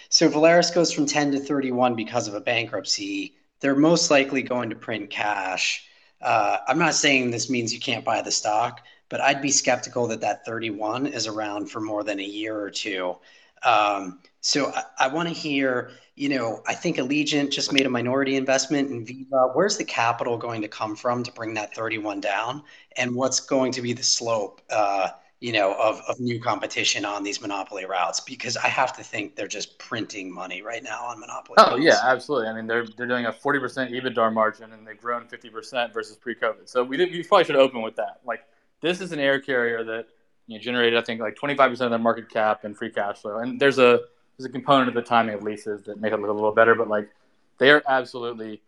[0.09, 3.35] So Volaris goes from 10 to 31 because of a bankruptcy.
[3.59, 5.87] They're most likely going to print cash.
[6.21, 10.07] Uh, I'm not saying this means you can't buy the stock, but I'd be skeptical
[10.07, 13.15] that that 31 is around for more than a year or two.
[13.63, 17.89] Um, so I, I want to hear, you know, I think Allegiant just made a
[17.89, 19.49] minority investment in Viva.
[19.53, 22.61] Where's the capital going to come from to bring that 31 down?
[22.95, 27.23] And what's going to be the slope, uh, you know, of, of new competition on
[27.23, 28.19] these monopoly routes?
[28.19, 31.55] Because I have to think they're just printing money right now on monopoly.
[31.57, 31.83] Oh routes.
[31.83, 32.47] yeah, absolutely.
[32.47, 36.69] I mean, they're they're doing a 40% EBITDA margin and they've grown 50% versus pre-COVID.
[36.69, 38.19] So we did, we probably should open with that.
[38.23, 38.41] Like
[38.79, 40.05] this is an air carrier that
[40.45, 43.39] you know, generated, I think, like 25% of their market cap and free cash flow.
[43.39, 44.01] And there's a
[44.37, 46.75] there's a component of the timing of leases that make it look a little better,
[46.75, 47.09] but like
[47.57, 48.61] they are absolutely.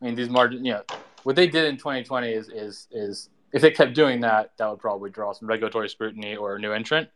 [0.00, 0.82] I mean, these margins, you know,
[1.22, 4.80] what they did in 2020 is is is if they kept doing that, that would
[4.80, 7.08] probably draw some regulatory scrutiny or a new entrant.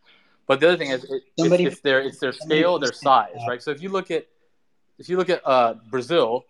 [0.46, 3.36] But the other thing is, it, Somebody, it's, it's, their it's their scale, their size,
[3.46, 3.62] right?
[3.62, 4.26] So if you look at
[4.98, 6.44] if you look at uh, Brazil,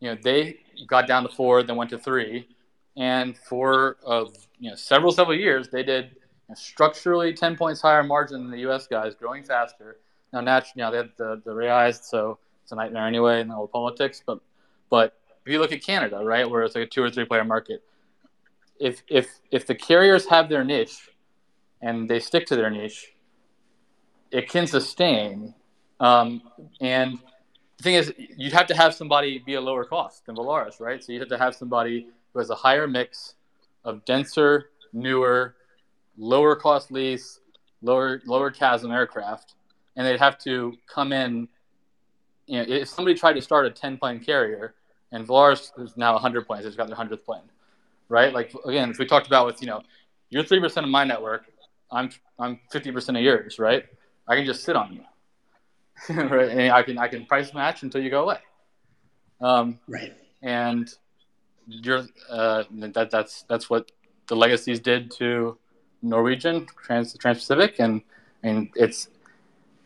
[0.00, 2.48] you know, they got down to four, then went to three,
[2.96, 6.20] and for of you know several several years they did you
[6.50, 8.86] know, structurally 10 points higher margin than the U.S.
[8.86, 9.98] guys, growing faster.
[10.32, 13.48] Now, naturally, you know, they have the the reais, so it's a nightmare anyway in
[13.48, 14.22] the politics.
[14.24, 14.40] But
[14.90, 17.44] but if you look at Canada, right, where it's like a two or three player
[17.44, 17.82] market,
[18.78, 21.10] if if if the carriers have their niche
[21.80, 23.12] and they stick to their niche,
[24.30, 25.54] it can sustain.
[26.00, 26.42] Um,
[26.80, 27.18] and
[27.78, 31.02] the thing is, you'd have to have somebody be a lower cost than Volaris, right?
[31.02, 33.34] So you'd have to have somebody who has a higher mix
[33.84, 35.54] of denser, newer,
[36.16, 37.40] lower cost lease,
[37.82, 39.54] lower lower CASM aircraft,
[39.98, 41.48] and they'd have to come in.
[42.46, 44.74] You know, if somebody tried to start a 10 plane carrier,
[45.12, 47.42] and Volaris is now 100 planes, it's got their 100th plane,
[48.08, 48.32] right?
[48.32, 49.82] Like again, as we talked about with you know,
[50.30, 51.44] you're three percent of my network,
[51.90, 53.84] I'm I'm 50 percent of yours, right?
[54.26, 56.48] I can just sit on you, right?
[56.48, 58.38] And I can I can price match until you go away.
[59.40, 60.14] Um, right.
[60.42, 60.88] And
[61.66, 63.90] you're uh, that that's that's what
[64.28, 65.58] the legacies did to
[66.02, 68.02] Norwegian Trans Trans-Pacific, and
[68.42, 69.08] and it's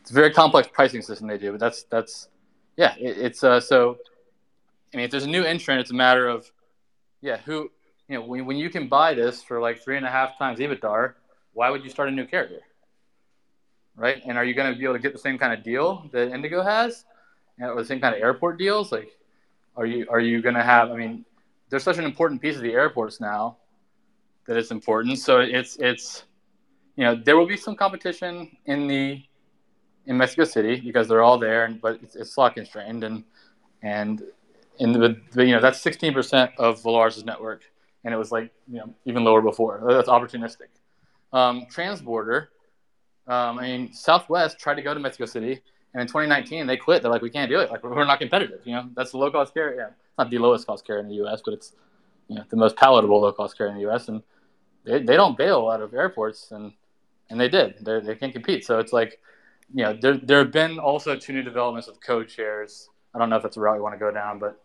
[0.03, 1.53] it's a very complex pricing system they do.
[1.53, 2.29] But that's that's
[2.77, 3.99] yeah, it, it's uh, so.
[4.93, 6.51] I mean, if there's a new entrant, it's a matter of
[7.21, 7.71] yeah, who
[8.09, 10.59] you know when, when you can buy this for like three and a half times
[10.59, 11.15] EBITDA,
[11.53, 12.61] why would you start a new carrier?
[13.95, 14.21] Right?
[14.27, 16.33] And are you going to be able to get the same kind of deal that
[16.33, 17.05] Indigo has,
[17.61, 18.91] or the same kind of airport deals?
[18.91, 19.17] Like,
[19.77, 20.91] are you are you going to have?
[20.91, 21.25] I mean,
[21.69, 23.59] there's such an important piece of the airports now
[24.49, 25.21] that it's important.
[25.21, 26.25] So it's it's
[26.97, 29.23] you know there will be some competition in the
[30.07, 33.25] in Mexico City because they're all there, but it's, it's slot constrained and
[33.83, 34.23] and
[34.79, 37.63] in the, the you know that's 16% of Volaris's network,
[38.05, 39.83] and it was like you know even lower before.
[39.89, 40.69] That's opportunistic.
[41.33, 42.49] Um, transborder,
[43.27, 45.61] um, I mean Southwest tried to go to Mexico City,
[45.95, 47.03] and in 2019 they quit.
[47.03, 47.71] They're like we can't do it.
[47.71, 48.61] Like we're not competitive.
[48.65, 49.77] You know that's the low cost carrier.
[49.79, 51.75] Yeah, it's not the lowest cost carrier in the U.S., but it's
[52.29, 54.09] you know the most palatable low cost carrier in the U.S.
[54.09, 54.23] and
[54.85, 56.73] they, they don't bail out of airports, and
[57.31, 57.77] and they did.
[57.81, 58.65] They they can't compete.
[58.65, 59.21] So it's like,
[59.75, 62.89] you know, there there have been also two new developments with code shares.
[63.15, 64.61] I don't know if that's a route you want to go down, but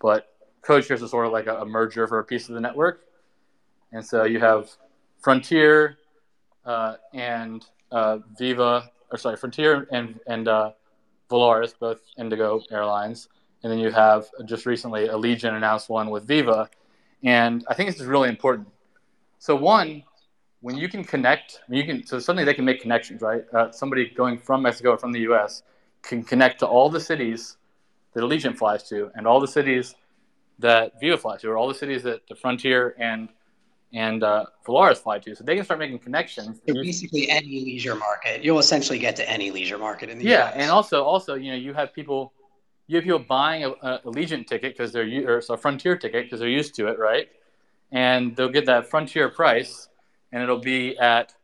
[0.00, 2.60] but code shares is sort of like a, a merger for a piece of the
[2.60, 3.04] network,
[3.92, 4.70] and so you have
[5.20, 5.98] Frontier
[6.64, 10.72] uh, and uh, Viva, or sorry, Frontier and and uh,
[11.30, 13.28] Volaris, both Indigo Airlines,
[13.62, 16.68] and then you have just recently Allegiant announced one with Viva,
[17.24, 18.68] and I think this is really important.
[19.38, 20.04] So one,
[20.62, 23.44] when you can connect, when you can so suddenly they can make connections, right?
[23.52, 25.62] Uh, somebody going from Mexico or from the U.S.
[26.02, 27.58] can connect to all the cities
[28.14, 29.94] that Allegiant flies to, and all the cities
[30.60, 33.28] that Viva flies to, or all the cities that the Frontier and
[33.92, 35.34] and uh, Volaris fly to.
[35.34, 36.60] So they can start making connections.
[36.66, 40.48] So basically, any leisure market, you'll essentially get to any leisure market in the yeah,
[40.48, 40.54] US.
[40.56, 42.32] and also also you know you have people
[42.86, 46.38] you have people buying a, a Allegiant ticket because they're or a Frontier ticket because
[46.38, 47.28] they're used to it, right?
[47.92, 49.88] and they'll get that frontier price,
[50.32, 51.34] and it'll be at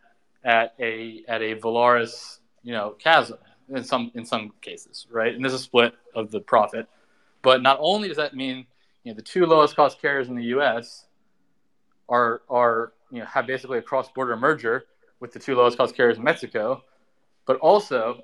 [0.44, 5.34] at a at a Volaris you know CASM in some in some cases, right?
[5.34, 6.88] And there's a split of the profit.
[7.42, 8.66] But not only does that mean
[9.04, 11.06] you know the two lowest cost carriers in the U.S.
[12.08, 14.84] are are you know have basically a cross border merger
[15.20, 16.82] with the two lowest cost carriers in Mexico,
[17.46, 18.22] but also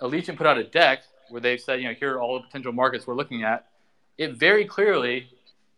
[0.00, 1.00] Allegiant put out a deck
[1.30, 3.66] where they said you know here are all the potential markets we're looking at.
[4.18, 5.28] It very clearly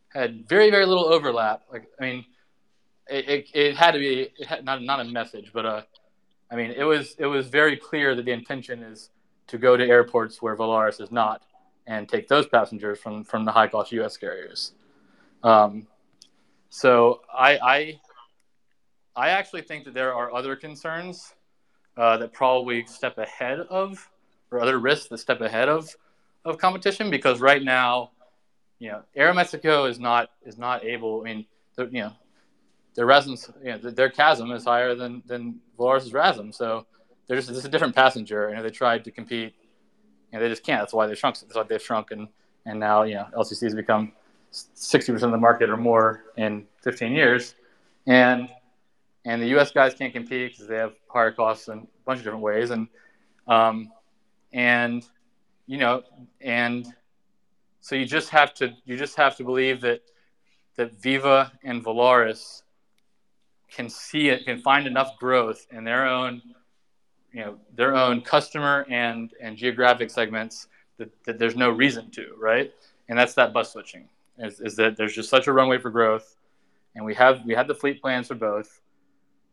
[0.09, 1.63] had very very little overlap.
[1.73, 2.25] Like I mean,
[3.09, 5.83] it, it, had to be had, not not a message, but uh,
[6.51, 9.11] I mean it was it was very clear that the intention is
[9.49, 11.43] to go to airports where Volaris is not
[11.87, 14.17] and take those passengers from from the high cost U.S.
[14.17, 14.73] carriers.
[15.43, 15.87] Um,
[16.71, 18.01] so I, I
[19.17, 21.35] I actually think that there are other concerns
[21.97, 24.09] uh, that probably step ahead of,
[24.51, 25.95] or other risks that step ahead of,
[26.45, 28.11] of competition because right now
[28.79, 31.21] you know, Aeromexico is not is not able.
[31.21, 31.47] I mean,
[31.77, 32.13] you know,
[32.99, 36.85] their RASM's, you know, their CASM is higher than than Volaris's RASM, so
[37.29, 38.49] they're just it's a different passenger.
[38.49, 39.55] And if they tried to compete,
[40.33, 40.81] you know, they just can't.
[40.81, 41.39] That's why they shrunk.
[41.39, 42.27] That's why they've shrunk, and
[42.67, 44.11] and now you know LCC has become
[44.51, 47.55] sixty percent of the market or more in fifteen years,
[48.09, 48.49] and
[49.25, 49.71] and the U.S.
[49.71, 52.89] guys can't compete because they have higher costs in a bunch of different ways, and
[53.47, 53.93] um,
[54.53, 55.07] and
[55.69, 56.03] you know,
[56.41, 56.93] and
[57.81, 60.01] so you just have to you just have to believe that
[60.75, 62.63] that Viva and Volaris
[63.71, 66.43] can see it, can find enough growth in their own,
[67.33, 72.35] you know, their own customer and and geographic segments that, that there's no reason to,
[72.39, 72.73] right?
[73.09, 74.09] And that's that bus switching.
[74.39, 76.37] Is, is that there's just such a runway for growth,
[76.95, 78.81] and we have we have the fleet plans for both.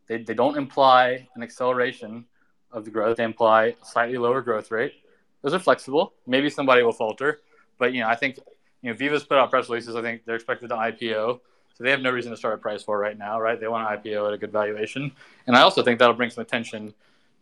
[0.07, 2.25] They, they don't imply an acceleration
[2.71, 3.17] of the growth.
[3.17, 4.93] They imply slightly lower growth rate.
[5.41, 6.13] Those are flexible.
[6.27, 7.39] Maybe somebody will falter
[7.77, 8.39] but you know, I think
[8.81, 9.95] you know Viva's put out press releases.
[9.95, 11.39] I think they're expected to IPO,
[11.75, 13.59] so they have no reason to start a price war right now, right?
[13.59, 15.11] They want an IPO at a good valuation,
[15.45, 16.93] and I also think that'll bring some attention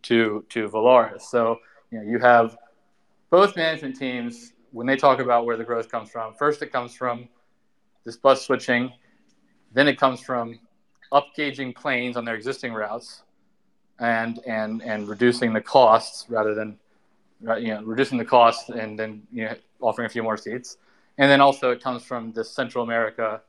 [0.02, 1.22] to to Volaris.
[1.22, 1.58] So
[1.90, 2.56] you know, you have
[3.30, 6.34] both management teams when they talk about where the growth comes from.
[6.34, 7.28] First, it comes from
[8.04, 8.92] this bus switching.
[9.72, 10.58] Then it comes from
[11.12, 13.22] upgauging planes on their existing routes
[14.00, 16.76] and and and reducing the costs rather than
[17.40, 20.78] you know reducing the cost and then you know offering a few more seats.
[21.18, 23.40] And then also it comes from this Central America.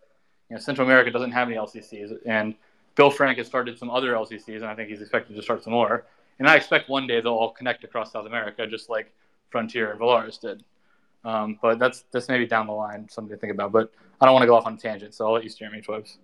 [0.49, 2.55] You know, Central America doesn't have any LCCs, and
[2.95, 5.73] Bill Franke has started some other LCCs, and I think he's expected to start some
[5.73, 6.05] more.
[6.39, 9.11] and I expect one day they'll all connect across South America, just like
[9.49, 10.63] Frontier and Volaris did.
[11.23, 13.71] Um, but that's that's maybe down the line, something to think about.
[13.71, 13.91] But
[14.21, 15.81] I don't want to go off on a tangent, so I'll let you steer me,
[15.81, 16.17] Twebs.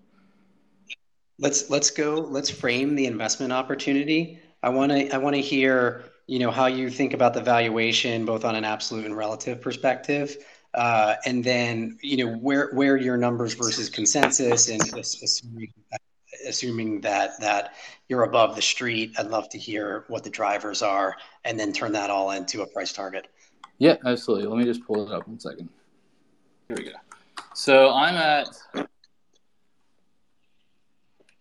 [1.40, 2.16] Let's let's go.
[2.16, 4.40] Let's frame the investment opportunity.
[4.62, 8.26] I want to I want to hear you know how you think about the valuation,
[8.26, 10.38] both on an absolute and relative perspective,
[10.74, 14.82] and then you know where where your numbers versus consensus, and
[16.48, 17.74] assuming that
[18.08, 19.14] you're above the street.
[19.18, 21.16] I'd love to hear what the drivers are,
[21.46, 23.28] and then turn that all into a price target.
[23.78, 24.48] Yeah, absolutely.
[24.48, 25.70] Let me just pull it up one second.
[26.68, 26.92] Here we go.
[27.54, 28.48] So I'm at.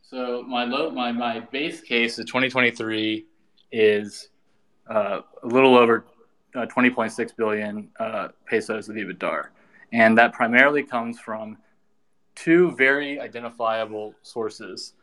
[0.02, 3.26] So my low, my my base case of 2023
[3.70, 4.30] is
[4.90, 6.04] uh, a little over
[6.54, 9.46] uh, 20.6 billion uh, pesos of EBITDA,
[9.92, 11.56] and that primarily comes from
[12.34, 14.94] two very identifiable sources.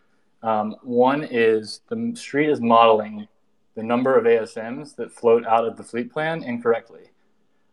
[0.44, 3.28] Um, one is the street is modeling
[3.76, 7.12] the number of ASMs that float out of the fleet plan incorrectly.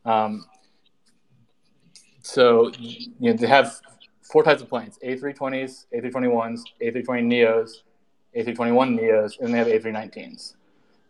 [0.04, 0.44] Um,
[2.22, 3.80] so you know they have
[4.22, 7.70] four types of planes: A320s, A321s, A320 Neos,
[8.36, 10.56] A321 Neos, and they have A319s.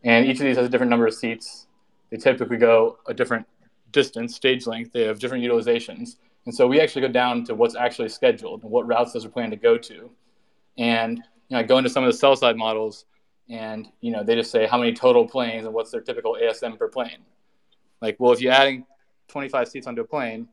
[0.05, 1.67] And each of these has a different number of seats.
[2.15, 3.45] They typically go a different
[3.91, 4.93] distance, stage length.
[4.93, 6.15] They have different utilizations.
[6.47, 9.29] And so we actually go down to what's actually scheduled and what routes those are
[9.29, 10.09] planned to go to.
[10.79, 13.07] And you know, I go into some of the sell side models,
[13.49, 16.79] and you know, they just say how many total planes and what's their typical ASM
[16.79, 17.19] per plane.
[18.01, 18.87] Like, well, if you're adding
[19.27, 20.47] 25 seats onto a plane,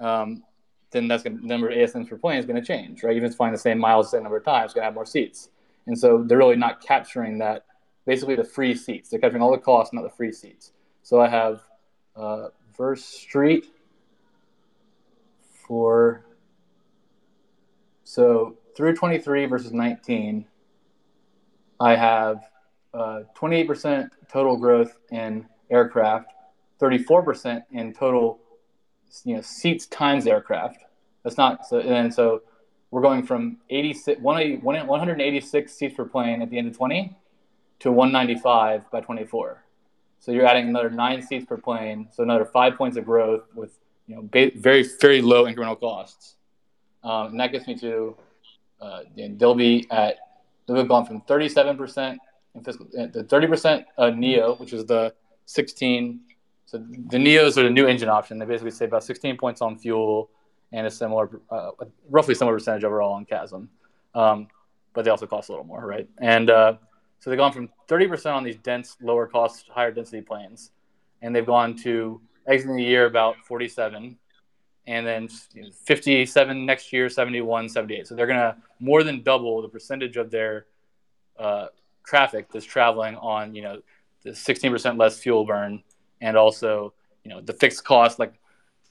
[0.00, 0.42] um,
[0.90, 3.12] then that's going the number of ASMs per plane is going to change, right?
[3.12, 4.86] Even if it's flying the same miles the same number of times, it's going to
[4.86, 5.50] have more seats.
[5.86, 7.66] And so they're really not capturing that,
[8.06, 9.10] basically the free seats.
[9.10, 10.72] They're capturing all the costs, not the free seats.
[11.02, 11.62] So I have
[12.14, 13.66] uh, Verse Street
[15.66, 16.24] for,
[18.04, 20.46] so through 23 versus 19,
[21.80, 22.48] I have
[22.94, 26.30] uh, 28% total growth in aircraft
[26.80, 28.38] 34% in total
[29.24, 30.78] you know seats times aircraft.
[31.22, 32.42] That's not so and so
[32.90, 37.16] we're going from 86 186 seats per plane at the end of 20
[37.80, 39.62] to 195 by 24.
[40.18, 43.78] So you're adding another nine seats per plane, so another five points of growth with
[44.06, 46.36] you know ba- very very low incremental costs,
[47.04, 48.16] um, and that gets me to
[48.80, 50.16] uh, they'll be at
[50.66, 52.18] they'll have gone from 37 percent
[52.54, 55.14] in fiscal uh, the 30 percent uh, Neo, which is the
[55.44, 56.20] 16
[56.66, 58.38] so the Neos are the new engine option.
[58.38, 60.30] They basically save about 16 points on fuel
[60.72, 61.70] and a similar, uh,
[62.10, 63.68] roughly similar percentage overall on CASM,
[64.14, 64.48] Um,
[64.92, 66.08] but they also cost a little more, right?
[66.18, 66.74] And uh,
[67.18, 70.70] so they've gone from 30% on these dense, lower cost, higher density planes,
[71.22, 74.16] and they've gone to exiting the year about 47,
[74.86, 78.06] and then 57 next year, 71, 78.
[78.06, 80.66] So they're going to more than double the percentage of their
[81.38, 81.66] uh,
[82.06, 83.80] traffic that's traveling on, you know,
[84.22, 85.82] the 16% less fuel burn
[86.20, 86.92] and also
[87.24, 88.34] you know the fixed cost like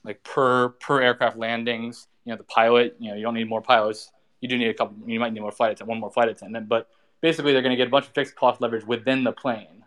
[0.03, 2.07] like per per aircraft landings.
[2.25, 2.95] You know the pilot.
[2.99, 4.11] You know you don't need more pilots.
[4.41, 4.97] You do need a couple.
[5.07, 6.67] You might need more flight attendant, one more flight attendant.
[6.67, 6.89] But
[7.21, 9.83] basically, they're going to get a bunch of fixed cost leverage within the plane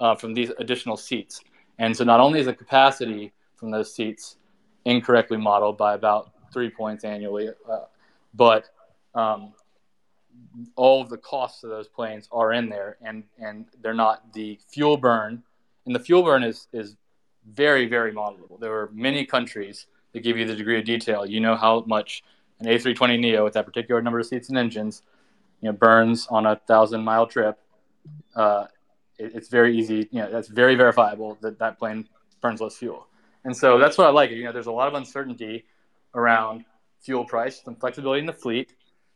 [0.00, 1.40] uh, from these additional seats.
[1.78, 4.36] And so not only is the capacity from those seats
[4.84, 7.78] incorrectly modeled by about three points annually, uh,
[8.34, 8.70] but
[9.14, 9.52] um,
[10.76, 14.58] all of the costs of those planes are in there, and and they're not the
[14.68, 15.42] fuel burn
[15.86, 16.96] and the fuel burn is is
[17.46, 18.58] very very modelable.
[18.58, 21.26] There are many countries that give you the degree of detail.
[21.26, 22.22] You know how much
[22.60, 25.02] an A320 neo with that particular number of seats and engines,
[25.64, 27.58] you know, burns on a thousand mile trip.
[28.36, 28.66] Uh,
[29.18, 30.06] it, it's very easy.
[30.10, 32.06] You know, that's very verifiable that that plane
[32.42, 33.06] burns less fuel.
[33.44, 34.30] And so that's what I like.
[34.30, 35.64] You know, there's a lot of uncertainty
[36.14, 36.66] around
[37.00, 38.74] fuel price, some flexibility in the fleet.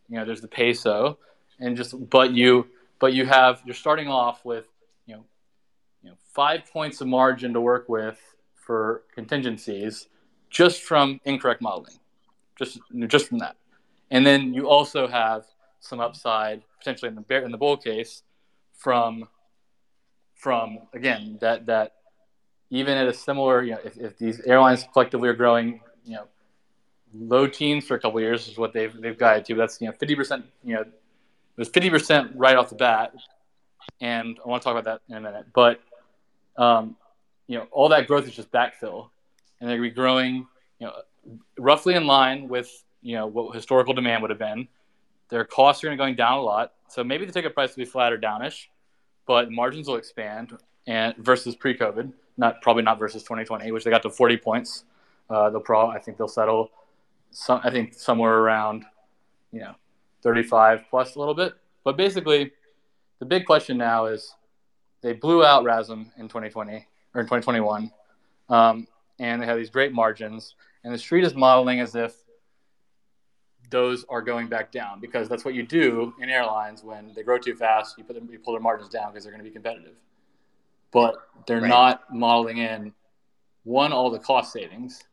[0.09, 1.19] You know, there's the peso,
[1.61, 2.67] and just but you
[2.99, 4.65] but you have you're starting off with
[5.05, 5.25] you know
[6.03, 8.19] you know, five points of margin to work with
[8.55, 10.09] for contingencies
[10.49, 11.99] just from incorrect modeling,
[12.59, 13.57] just just from that.
[14.11, 15.45] And then you also have
[15.81, 18.22] some upside potentially in the in the bull case
[18.72, 19.29] from
[20.35, 21.95] from again that that
[22.70, 26.24] even at a similar you know if, if these airlines collectively are growing you know
[27.14, 29.55] low teens for a couple years is what they've they've guided to.
[29.55, 30.93] That's you know fifty percent you know it
[31.57, 33.14] was fifty percent right off the bat,
[34.01, 35.47] and I want to talk about that in a minute.
[35.55, 35.81] But
[36.57, 36.97] um,
[37.47, 39.11] you know, all that growth is just backfill,
[39.61, 40.47] and they're going to be growing,
[40.79, 40.93] you know,
[41.59, 42.70] roughly in line with
[43.03, 44.68] you know what historical demand would have been.
[45.29, 47.85] Their costs are going to going down a lot, so maybe the ticket price will
[47.85, 48.68] be flat or downish,
[49.26, 50.57] but margins will expand
[50.87, 54.85] and versus pre-COVID, not probably not versus 2020, which they got to 40 points.
[55.29, 56.70] Uh, they'll probably, I think they'll settle,
[57.31, 58.87] some, I think somewhere around,
[59.53, 59.74] you know,
[60.22, 61.55] 35 plus a little bit.
[61.85, 62.53] But basically,
[63.18, 64.35] the big question now is
[65.03, 67.91] they blew out RASM in 2020 or in 2021,
[68.49, 68.87] um,
[69.18, 70.55] and they have these great margins.
[70.85, 72.14] And the street is modeling as if
[73.71, 77.39] those are going back down because that's what you do in airlines when they grow
[77.39, 77.97] too fast.
[77.99, 79.97] You put them, you pull their margins down because they're going to be competitive.
[80.91, 81.16] But
[81.47, 81.69] they're right.
[81.69, 82.93] not modeling in
[83.64, 85.05] one all the cost savings,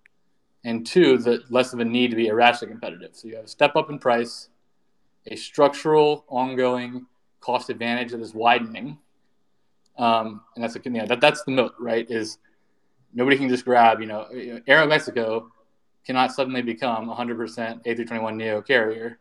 [0.64, 3.12] and two the less of a need to be irrationally competitive.
[3.14, 4.50] So you have a step up in price,
[5.28, 7.08] a structural ongoing
[7.42, 8.98] cost advantage that is widening,
[9.98, 12.10] um, and that's a, you know, that that's the moat, right?
[12.10, 12.38] Is
[13.14, 14.28] nobody can just grab you know
[14.68, 15.50] Aeromexico
[16.06, 19.20] cannot suddenly become 100% A321 Neo carrier.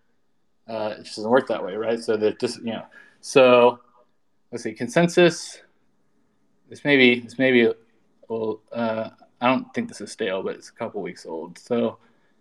[0.68, 2.00] Uh, it just doesn't work that way, right?
[2.00, 2.84] So that just you know,
[3.20, 3.80] so
[4.50, 5.60] let's see, consensus.
[6.68, 7.72] This may be this may be
[8.28, 9.10] well, uh,
[9.40, 11.58] I don't think this is stale, but it's a couple weeks old.
[11.58, 11.98] So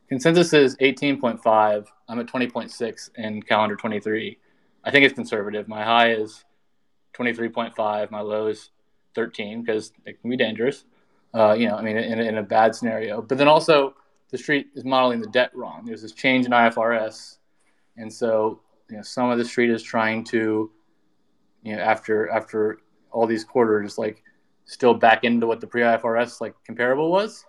[0.07, 1.87] consensus is 18.5.
[2.07, 4.37] I'm at 20.6 in calendar 23.
[4.85, 5.67] I think it's conservative.
[5.67, 6.45] My high is
[7.13, 8.11] 23.5.
[8.11, 8.69] My low is
[9.15, 10.85] 13 because it can be dangerous.
[11.33, 13.21] Uh, you know, I mean, in, in a bad scenario.
[13.21, 13.95] But then also,
[14.33, 15.85] the street is modeling the debt wrong.
[15.85, 17.37] There's this change in IFRS,
[17.97, 20.71] and so you know some of the street is trying to,
[21.61, 22.79] you know, after after
[23.11, 24.23] all these quarters, like
[24.65, 27.45] still back into what the pre-IFRS like comparable was,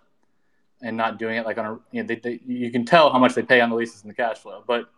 [0.82, 3.18] and not doing it like on a you know they, they, you can tell how
[3.18, 4.91] much they pay on the leases and the cash flow, but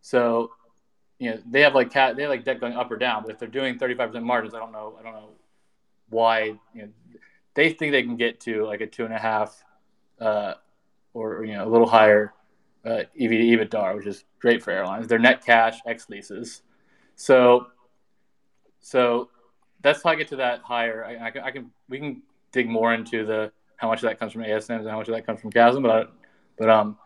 [0.00, 0.50] so
[1.18, 3.32] you know they have like cat they have like debt going up or down, but
[3.32, 5.28] if they're doing 35% margins, I don't know I don't know
[6.08, 6.88] why you know
[7.52, 9.62] they think they can get to like a two and a half
[10.18, 10.54] uh,
[11.14, 12.32] or you know a little higher
[12.84, 15.08] uh, EV to EBITDA, which is great for airlines.
[15.08, 16.62] They're net cash ex leases,
[17.16, 17.66] so
[18.80, 19.30] so
[19.82, 21.04] that's how I get to that higher.
[21.04, 24.18] I, I, can, I, can we can dig more into the how much of that
[24.18, 26.04] comes from ASMs and how much of that comes from CASM, but I,
[26.58, 26.96] but um.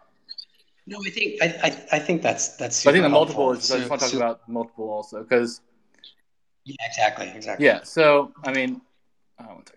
[0.86, 2.86] No, I think I, I, I think that's that's.
[2.86, 3.64] I think the multiple is.
[3.64, 5.62] So, I just want to talk so, about multiple also because.
[6.64, 7.66] Yeah, exactly, exactly.
[7.66, 8.80] Yeah, so I mean,
[9.40, 9.75] oh, one second.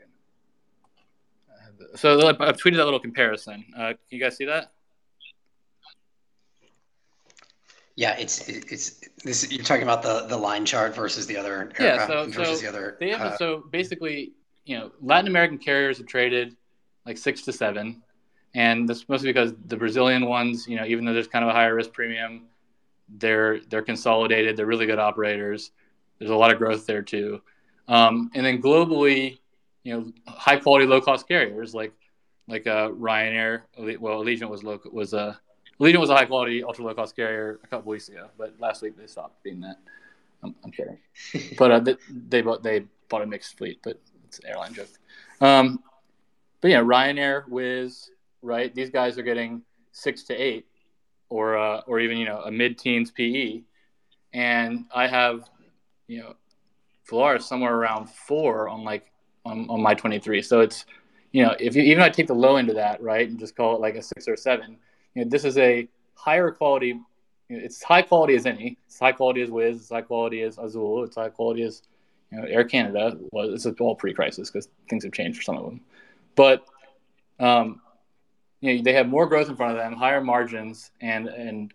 [1.96, 3.66] So I've tweeted that little comparison.
[3.76, 4.72] Uh, can you guys see that?
[8.00, 9.52] Yeah, it's it's this.
[9.52, 12.08] You're talking about the the line chart versus the other yeah.
[12.08, 12.96] So versus so the other.
[12.98, 14.32] They have uh, so basically,
[14.64, 16.56] you know, Latin American carriers have traded
[17.06, 18.02] like six to seven,
[18.56, 21.54] and that's mostly because the Brazilian ones, you know, even though there's kind of a
[21.54, 22.44] higher risk premium,
[23.18, 24.56] they're they're consolidated.
[24.56, 25.72] They're really good operators.
[26.20, 27.42] There's a lot of growth there too,
[27.90, 29.40] um, and then globally,
[29.84, 31.94] you know high quality low cost carriers like
[32.48, 33.62] like uh, Ryanair.
[33.78, 35.36] Well, Allegiant was low was a uh,
[35.80, 38.82] Allegiant was a high quality ultra low cost carrier a couple weeks ago, but last
[38.82, 39.78] week they stopped being that.
[40.44, 40.98] I'm, I'm kidding,
[41.58, 44.90] but uh, they, they bought they bought a mixed fleet, but it's an airline joke.
[45.42, 45.84] Um,
[46.62, 48.10] but yeah, Ryanair, Wizz,
[48.42, 48.74] right?
[48.74, 49.62] These guys are getting
[49.92, 50.68] six to eight,
[51.30, 53.62] or uh, or even you know a mid teens PE,
[54.34, 55.50] and I have
[56.08, 56.36] you know
[57.10, 59.12] Volaris somewhere around four on like
[59.46, 60.42] on, on my 23.
[60.42, 60.86] So it's,
[61.32, 63.56] you know, if you, even I take the low end of that, right, and just
[63.56, 64.78] call it like a six or seven,
[65.16, 66.88] you know, this is a higher quality.
[66.88, 68.78] You know, it's high quality as any.
[68.86, 69.76] It's high quality as Wizz.
[69.76, 71.04] It's high quality as Azul.
[71.04, 71.82] It's high quality as
[72.32, 73.18] you know, Air Canada.
[73.32, 75.82] Well, this is all pre-crisis because things have changed for some of them.
[76.36, 76.66] But
[77.40, 77.82] um,
[78.62, 81.74] you know, they have more growth in front of them, higher margins, and and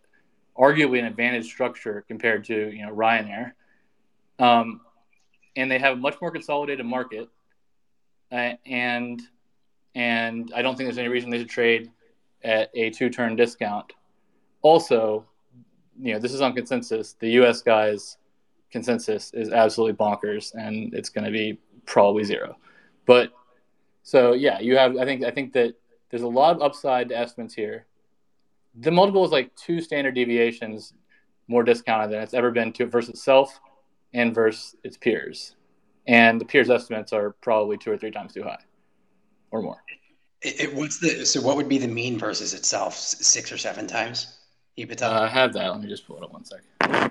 [0.57, 3.53] arguably an advantage structure compared to you know Ryanair.
[4.39, 4.81] Um,
[5.57, 7.29] and they have a much more consolidated market
[8.35, 9.23] uh, and
[9.95, 11.93] and I don't think there's any reason they should trade
[12.43, 13.93] at a two-turn discount.
[14.61, 15.25] Also,
[16.01, 17.13] you know, this is on consensus.
[17.21, 17.63] The U.S.
[17.63, 18.19] guys'
[18.73, 22.57] consensus is absolutely bonkers, and it's going to be probably zero.
[23.07, 23.33] But
[24.03, 24.97] so yeah, you have.
[24.97, 25.75] I think I think that
[26.11, 27.87] there's a lot of upside to estimates here.
[28.81, 30.93] The multiple is like two standard deviations
[31.47, 33.61] more discounted than it's ever been to versus itself
[34.13, 35.55] and versus its peers
[36.07, 38.63] and the peers estimates are probably two or three times too high
[39.51, 39.83] or more.
[40.43, 42.95] It, it, what's the so what would be the mean versus itself?
[42.97, 44.39] Six or seven times
[44.79, 45.03] EBITDA?
[45.03, 45.71] Uh, I have that.
[45.71, 47.11] Let me just pull it up one second.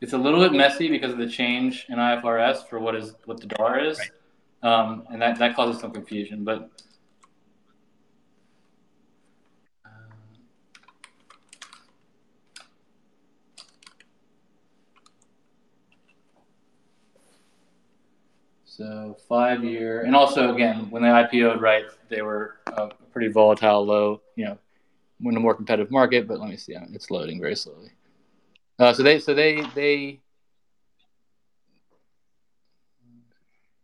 [0.00, 3.40] It's a little bit messy because of the change in ifrs for what is what
[3.40, 3.98] the dollar is.
[3.98, 4.10] Right.
[4.70, 6.70] um, and that, that causes some confusion but
[18.76, 23.86] So five year, and also again, when they IPO'd, right, they were a pretty volatile
[23.86, 24.58] low, you know,
[25.24, 26.26] in a more competitive market.
[26.26, 27.92] But let me see, it's loading very slowly.
[28.80, 30.18] Uh, so they, so they, they,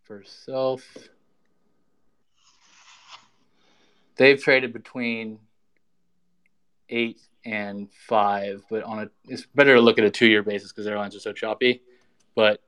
[0.03, 0.85] for self,
[4.17, 5.39] they've traded between
[6.89, 8.65] eight and five.
[8.69, 11.33] But on a, it's better to look at a two-year basis because airlines are so
[11.33, 11.81] choppy.
[12.35, 12.61] But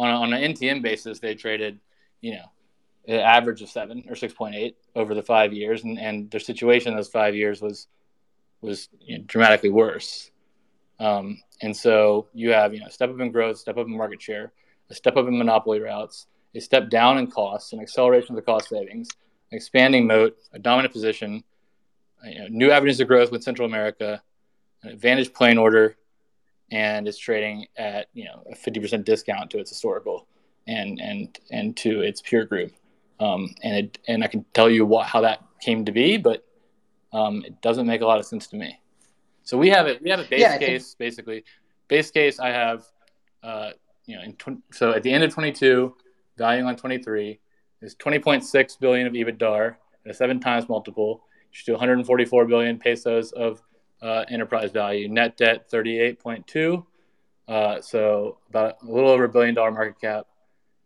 [0.00, 1.78] on a, on an NTM basis, they traded,
[2.20, 2.44] you know,
[3.06, 6.40] an average of seven or six point eight over the five years, and, and their
[6.40, 7.86] situation those five years was
[8.60, 10.30] was you know, dramatically worse.
[10.98, 14.20] Um, and so you have you know step up in growth, step up in market
[14.20, 14.52] share,
[14.90, 18.42] a step up in monopoly routes, a step down in costs, an acceleration of the
[18.42, 19.08] cost savings,
[19.50, 21.44] an expanding moat, a dominant position,
[22.24, 24.22] you know, new avenues of growth with Central America,
[24.82, 25.96] an advantage plane order,
[26.70, 30.26] and it's trading at you know a 50% discount to its historical
[30.66, 32.72] and and and to its peer group.
[33.18, 36.44] Um, and it and I can tell you what how that came to be, but
[37.12, 38.80] um, it doesn't make a lot of sense to me.
[39.42, 40.02] So we have it.
[40.02, 40.98] We have a base yeah, case think...
[40.98, 41.44] basically.
[41.88, 42.84] Base case I have,
[43.42, 43.70] uh,
[44.06, 45.94] you know, in tw- so at the end of 22,
[46.38, 47.40] valuing on 23
[47.82, 51.24] is 20.6 billion of EBITDA at a seven times multiple.
[51.50, 53.60] You should do 144 billion pesos of
[54.02, 55.08] uh, enterprise value.
[55.08, 56.84] Net debt 38.2.
[57.48, 60.26] Uh, so about a little over a billion dollar market cap,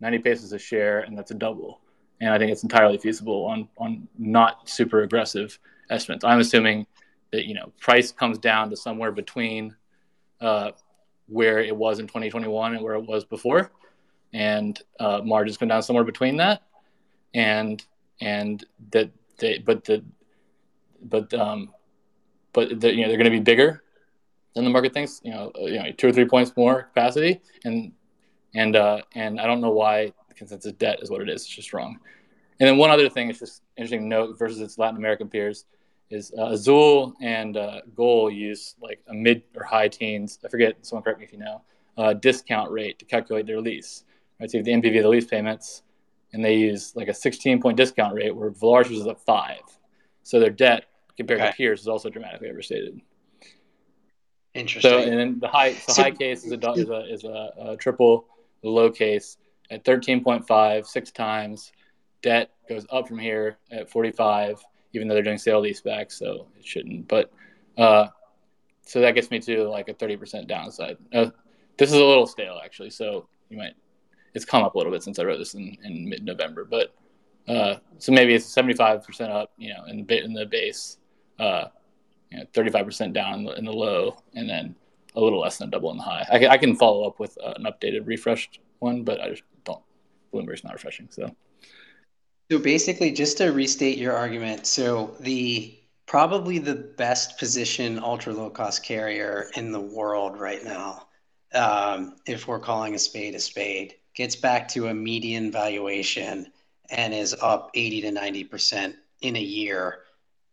[0.01, 1.81] 90 pesos a share, and that's a double.
[2.21, 5.59] And I think it's entirely feasible on on not super aggressive
[5.91, 6.25] estimates.
[6.25, 6.87] I'm assuming
[7.33, 9.75] that you know price comes down to somewhere between
[10.41, 10.71] uh,
[11.27, 13.73] where it was in 2021 and where it was before,
[14.33, 16.63] and uh, margins come down somewhere between that,
[17.35, 17.85] and
[18.21, 20.03] and that they but the
[21.03, 21.74] but um
[22.55, 23.83] but you know they're going to be bigger
[24.55, 25.21] than the market thinks.
[25.23, 27.93] You know, you know, two or three points more capacity, and
[28.55, 31.43] and uh, and I don't know why the consensus debt is what it is.
[31.43, 31.99] It's just wrong.
[32.61, 35.67] And then one other thing, it's just interesting note versus its Latin American peers
[36.11, 40.39] is uh, Azul and uh, GOL use like a mid or high teens.
[40.45, 40.77] I forget.
[40.83, 41.63] Someone correct me if you know.
[41.97, 44.05] Uh, discount rate to calculate their lease.
[44.41, 45.83] Right, so you have the NPV of the lease payments,
[46.33, 49.61] and they use like a 16 point discount rate, where Volaris is at five.
[50.23, 50.87] So their debt
[51.17, 51.51] compared okay.
[51.51, 53.01] to peers is also dramatically overstated.
[54.55, 54.91] Interesting.
[54.91, 57.51] So and then the high the so, high case is a is a is a,
[57.59, 58.27] a triple.
[58.63, 59.37] The low case
[59.71, 61.73] at 13.5, six times.
[62.23, 66.65] Debt goes up from here at 45 even though they're doing sale leasebacks, so it
[66.65, 67.07] shouldn't.
[67.09, 67.31] But
[67.77, 68.09] uh,
[68.83, 70.97] so that gets me to like a 30% downside.
[71.13, 71.31] Uh,
[71.77, 73.75] this is a little stale actually, so you might
[74.35, 76.95] it's come up a little bit since I wrote this in, in mid November, but
[77.47, 80.99] uh, so maybe it's 75% up, you know, in the in the base,
[81.39, 81.67] uh,
[82.31, 84.75] you know, 35% down in the, low, and then
[85.15, 86.27] a little less than double in the high.
[86.31, 89.43] I can, I can follow up with uh, an updated, refreshed one, but I just
[89.65, 89.83] don't.
[90.33, 91.35] Bloomberg's not refreshing, so.
[92.51, 98.51] So basically, just to restate your argument, so the probably the best position ultra low
[98.51, 101.07] cost carrier in the world right now,
[101.55, 106.47] um, if we're calling a spade a spade, gets back to a median valuation
[106.91, 110.04] and is up 80 to 90% in a year.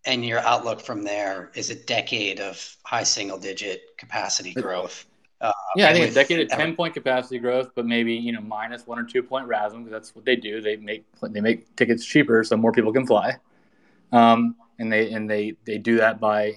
[0.06, 5.06] And your outlook from there is a decade of high single digit capacity growth.
[5.42, 8.42] Uh, yeah, I think a decade of ten point capacity growth, but maybe you know
[8.42, 10.62] minus one or two point RASM because that's what they do.
[10.62, 13.38] They make they make tickets cheaper so more people can fly,
[14.12, 16.54] um, and they and they they do that by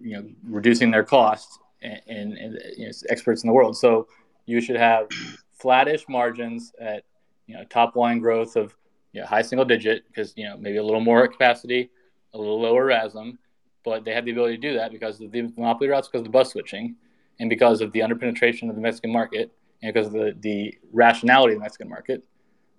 [0.00, 3.76] you know reducing their costs and, and, and you know, experts in the world.
[3.76, 4.08] So
[4.46, 5.08] you should have
[5.52, 7.04] flattish margins at
[7.46, 8.74] you know top line growth of
[9.12, 11.90] you know, high single digit because you know maybe a little more capacity,
[12.36, 13.38] a little lower RASM,
[13.84, 16.24] but they had the ability to do that because of the monopoly routes because of
[16.24, 16.96] the bus switching
[17.38, 21.54] and because of the underpenetration of the Mexican market and because of the, the rationality
[21.54, 22.24] of the Mexican market.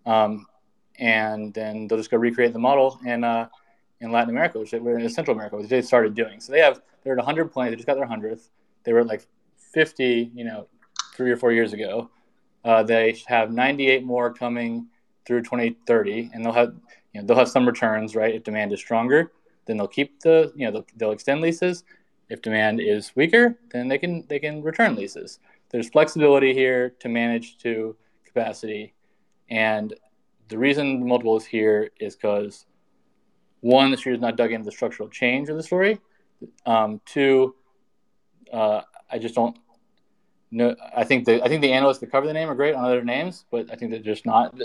[0.05, 0.45] Um,
[0.99, 3.47] and then they'll just go recreate the model in, uh,
[4.01, 6.39] in Latin America, which they were in Central America, which they started doing.
[6.39, 7.71] So they have, they're at 100 planes.
[7.71, 8.49] They just got their 100th.
[8.83, 9.27] They were at like
[9.57, 10.67] 50, you know,
[11.15, 12.09] three or four years ago.
[12.63, 14.87] Uh, they have 98 more coming
[15.25, 16.73] through 2030, and they'll have,
[17.13, 18.35] you know, they'll have some returns, right?
[18.35, 19.31] If demand is stronger,
[19.67, 21.83] then they'll keep the, you know, they'll, they'll extend leases,
[22.29, 25.39] if demand is weaker, then they can they can return leases.
[25.69, 27.95] There's flexibility here to manage to
[28.25, 28.93] capacity,
[29.49, 29.93] and
[30.49, 32.65] the reason the multiple is here is because
[33.61, 35.99] one, the street is not dug into the structural change of the story.
[36.65, 37.55] Um, two,
[38.51, 39.57] uh, I just don't
[40.51, 40.75] know.
[40.95, 43.03] I think the I think the analysts that cover the name are great on other
[43.03, 44.55] names, but I think they're just not.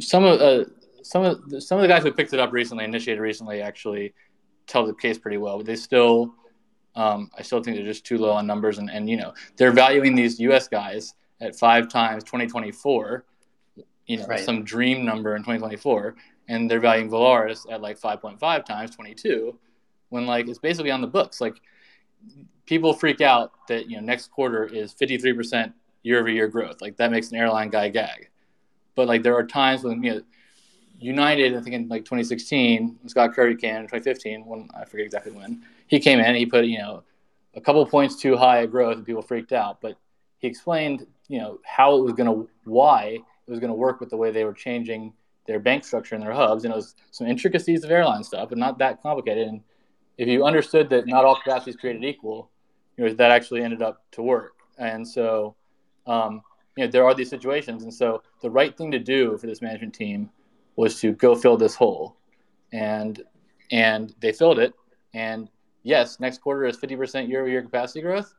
[0.00, 0.64] Some of uh,
[1.02, 4.14] some of the, some of the guys who picked it up recently, initiated recently, actually
[4.66, 5.58] tell the case pretty well.
[5.58, 6.34] But they still
[6.94, 9.72] um, I still think they're just too low on numbers, and, and you know they're
[9.72, 10.68] valuing these U.S.
[10.68, 13.24] guys at five times 2024,
[14.06, 14.40] you know, right.
[14.40, 16.14] some dream number in 2024,
[16.48, 19.58] and they're valuing Volaris at like 5.5 times 22,
[20.10, 21.40] when like it's basically on the books.
[21.40, 21.56] Like
[22.66, 25.72] people freak out that you know next quarter is 53%
[26.02, 26.82] year over year growth.
[26.82, 28.28] Like that makes an airline guy gag,
[28.94, 30.20] but like there are times when you know
[31.02, 35.32] United, I think in like 2016, Scott Kirby came in 2015, when I forget exactly
[35.32, 36.34] when he came in.
[36.34, 37.02] He put you know
[37.54, 39.80] a couple points too high growth, and people freaked out.
[39.80, 39.96] But
[40.38, 44.00] he explained you know how it was going to why it was going to work
[44.00, 45.12] with the way they were changing
[45.46, 48.58] their bank structure and their hubs, and it was some intricacies of airline stuff, but
[48.58, 49.48] not that complicated.
[49.48, 49.60] And
[50.18, 52.50] if you understood that not all capacity is created equal,
[52.96, 54.54] you know that actually ended up to work.
[54.78, 55.56] And so,
[56.06, 56.42] um,
[56.76, 59.60] you know, there are these situations, and so the right thing to do for this
[59.60, 60.30] management team
[60.76, 62.16] was to go fill this hole,
[62.72, 63.22] and
[63.70, 64.74] and they filled it.
[65.14, 65.48] And
[65.82, 68.34] yes, next quarter is 50% year-over-year capacity growth,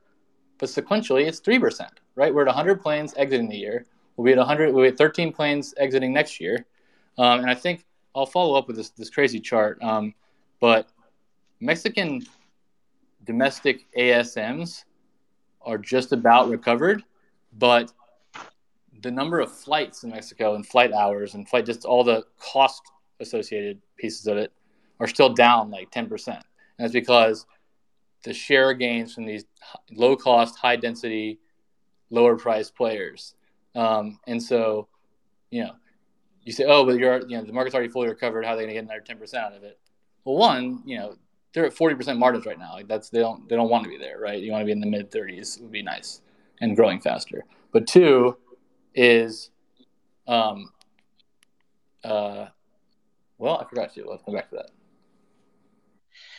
[0.60, 2.00] but sequentially it's three percent.
[2.16, 3.86] Right, we're at 100 planes exiting the year.
[4.16, 4.74] We'll be at 100.
[4.74, 6.66] We'll be at 13 planes exiting next year,
[7.18, 9.82] um, and I think I'll follow up with this this crazy chart.
[9.82, 10.14] Um,
[10.60, 10.90] but
[11.60, 12.22] Mexican
[13.26, 14.84] domestic ASMs
[15.62, 17.04] are just about recovered,
[17.58, 17.92] but
[19.04, 22.82] the number of flights in Mexico and flight hours and flight just all the cost
[23.20, 24.52] associated pieces of it
[25.00, 26.28] are still down like 10%.
[26.28, 26.42] And
[26.80, 27.46] that's because
[28.24, 29.46] the share gains from these
[29.92, 31.40] low cost, high density,
[32.10, 33.36] lower price players.
[33.76, 34.88] Um, and so,
[35.52, 35.74] you know,
[36.44, 38.46] you say, oh, but you're, you know, the market's already fully recovered.
[38.46, 39.80] How are they going to get another 10% out of it?
[40.24, 41.16] Well, one, you know,
[41.54, 42.74] they're at 40% margins right now.
[42.74, 44.42] Like that's, they don't, they don't want to be there, right?
[44.42, 46.22] You want to be in the mid 30s would be nice
[46.62, 47.44] and growing faster.
[47.74, 48.38] But two,
[48.96, 49.50] is,
[50.28, 50.72] um,
[52.04, 52.48] uh,
[53.38, 54.10] well, I forgot to.
[54.10, 54.70] Let's come back to that.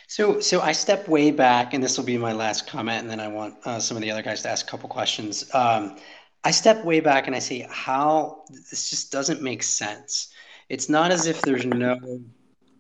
[0.07, 3.21] So, so I step way back, and this will be my last comment, and then
[3.21, 5.53] I want uh, some of the other guys to ask a couple questions.
[5.55, 5.97] Um,
[6.45, 10.29] I step way back and I say, how this just doesn't make sense.
[10.69, 11.99] It's not as if there's no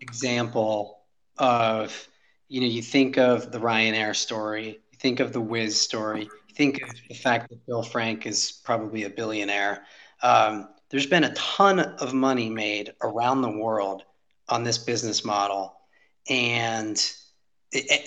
[0.01, 1.01] example
[1.39, 2.09] of,
[2.49, 6.83] you know, you think of the Ryanair story, you think of the Wizz story, think
[6.83, 9.85] of the fact that Bill Franke is probably a billionaire.
[10.23, 14.05] Um, there's been a ton of money made around the world
[14.49, 15.75] on this business model,
[16.29, 17.13] and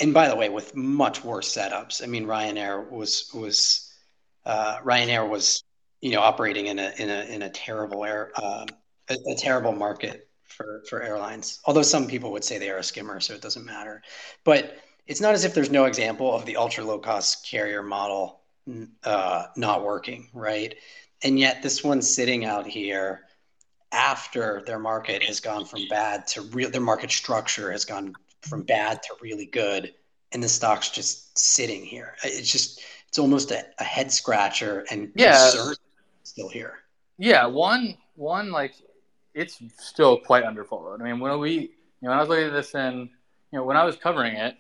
[0.02, 2.02] and by the way, with much worse setups.
[2.02, 3.94] I mean, Ryanair was was
[4.46, 5.64] uh, Ryanair was
[6.02, 8.66] you know operating in a in a in a terrible air uh,
[9.10, 11.60] a, a terrible market for for airlines.
[11.66, 14.02] Although some people would say they are a skimmer, so it doesn't matter.
[14.44, 14.78] But
[15.08, 18.37] it's not as if there's no example of the ultra low cost carrier model
[19.04, 20.76] uh, not working, right?
[21.24, 23.22] And yet this one's sitting out here
[23.92, 28.64] after their market has gone from bad to real, their market structure has gone from
[28.64, 29.94] bad to really good,
[30.32, 32.16] and the stock's just sitting here.
[32.24, 35.50] It's just, it's almost a, a head scratcher and yeah,
[36.24, 36.80] still here.
[37.18, 38.74] Yeah, one, one like
[39.34, 41.00] it's still quite underfollowed.
[41.00, 41.70] I mean, when we, you
[42.02, 43.10] know, when I was looking at this and
[43.52, 44.58] you know, when I was covering it,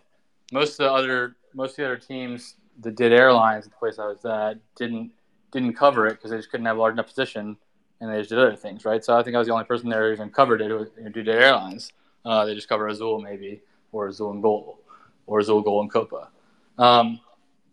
[0.51, 4.07] most of the other most of the other teams that did airlines the place I
[4.07, 5.11] was at didn't
[5.51, 7.57] didn't cover it because they just couldn't have a large enough position,
[7.99, 9.03] and they just did other things, right?
[9.03, 11.09] So I think I was the only person there who even covered it who, who
[11.09, 11.93] did airlines.
[12.25, 13.61] Uh, they just cover Azul maybe,
[13.91, 14.79] or Azul and Gol,
[15.25, 16.29] or Azul Gol and Copa.
[16.77, 17.21] Um,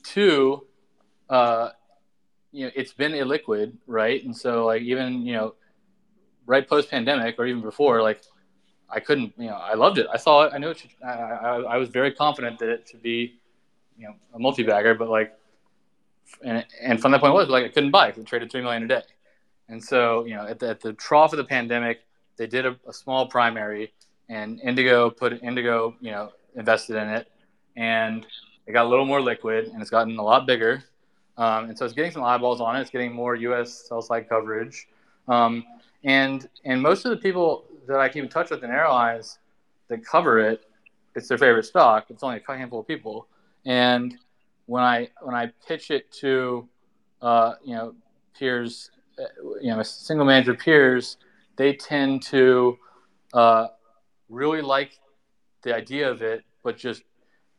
[0.03, 0.67] two,
[1.29, 1.71] uh,
[2.53, 4.25] you know, it's been illiquid, right?
[4.25, 5.55] And so like even you know,
[6.47, 8.23] right post pandemic or even before, like
[8.89, 10.07] I couldn't, you know, I loved it.
[10.13, 10.53] I saw it.
[10.55, 13.35] I knew it should, I, I, I was very confident that it should be,
[13.99, 15.35] you know, a multi-bagger, but like,
[16.43, 18.89] and, and from that point was like, I couldn't buy it traded 3 million a
[18.89, 19.03] day.
[19.69, 22.01] And so, you know, at the, at the trough of the pandemic,
[22.37, 23.93] they did a, a small primary
[24.29, 27.31] and Indigo put Indigo, you know, invested in it
[27.77, 28.27] and
[28.67, 30.83] it got a little more liquid and it's gotten a lot bigger.
[31.37, 32.81] Um, and so it's getting some eyeballs on it.
[32.81, 33.87] It's getting more U.S.
[33.89, 34.87] sell side coverage.
[35.27, 35.65] Um,
[36.05, 39.39] and and most of the people that I keep in touch with in airlines
[39.89, 40.65] that cover it,
[41.15, 42.07] it's their favorite stock.
[42.09, 43.27] It's only a handful of people,
[43.65, 44.17] and
[44.67, 46.69] when I when I pitch it to,
[47.21, 47.95] uh, you know,
[48.39, 49.25] peers, uh,
[49.61, 51.17] you know, single manager peers,
[51.57, 52.79] they tend to
[53.33, 53.69] uh,
[54.29, 54.99] really like
[55.63, 57.03] the idea of it, but just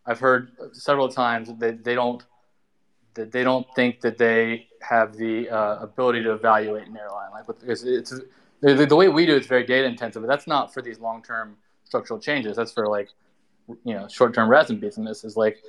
[0.06, 2.24] I've heard several times that they, don't
[3.16, 7.47] that they don't think that they have the uh, ability to evaluate an airline like
[7.47, 8.14] because it's
[8.62, 11.24] the, the way we do it's very data intensive, but that's not for these long
[11.24, 12.56] term structural changes.
[12.56, 13.10] That's for like
[13.84, 15.64] you know short term RASM this is like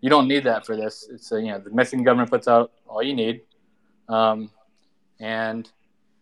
[0.00, 1.08] you don't need that for this.
[1.10, 3.42] It's a, you know the Mexican government puts out all you need,
[4.08, 4.50] um,
[5.20, 5.68] and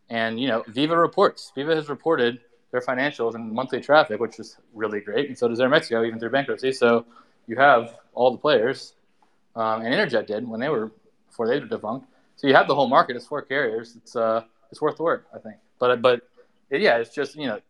[0.08, 1.52] and you know Viva reports.
[1.54, 2.40] Viva has reported
[2.72, 6.30] their financials and monthly traffic, which is really great, and so does Aeromexico, even through
[6.30, 6.72] bankruptcy.
[6.72, 7.06] So
[7.46, 8.94] you have all the players,
[9.54, 10.90] um, and Interjet did when they were
[11.28, 12.06] before they were defunct.
[12.36, 13.16] So you have the whole market.
[13.16, 13.96] It's four carriers.
[13.96, 15.56] It's uh it's worth the work, I think.
[15.78, 16.22] But but
[16.70, 17.60] yeah, it's just you know,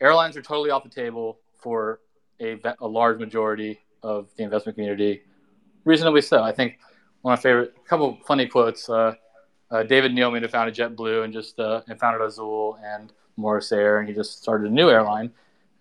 [0.00, 2.00] airlines are totally off the table for
[2.40, 5.22] a, a large majority of the investment community,
[5.84, 6.42] reasonably so.
[6.42, 6.78] I think
[7.22, 8.88] one of my favorite, a couple funny quotes.
[8.88, 9.14] Uh,
[9.70, 14.00] uh, David Neeleman, who founded JetBlue and just uh, and founded Azul, and Morris Air,
[14.00, 15.32] and he just started a new airline.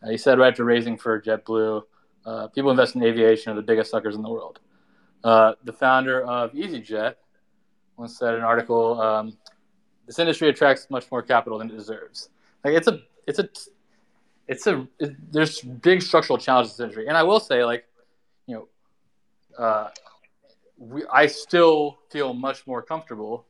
[0.01, 1.83] Uh, he said right after raising for JetBlue,
[2.25, 4.59] uh, people invest in aviation are the biggest suckers in the world.
[5.23, 7.15] Uh, the founder of EasyJet
[7.97, 9.37] once said in an article, um,
[10.07, 12.29] "This industry attracts much more capital than it deserves."
[12.63, 13.49] Like it's a, it's a,
[14.47, 14.87] it's a.
[14.99, 17.85] It, there's big structural challenges in this industry, and I will say, like,
[19.57, 19.89] uh,
[20.77, 23.45] we, I still feel much more comfortable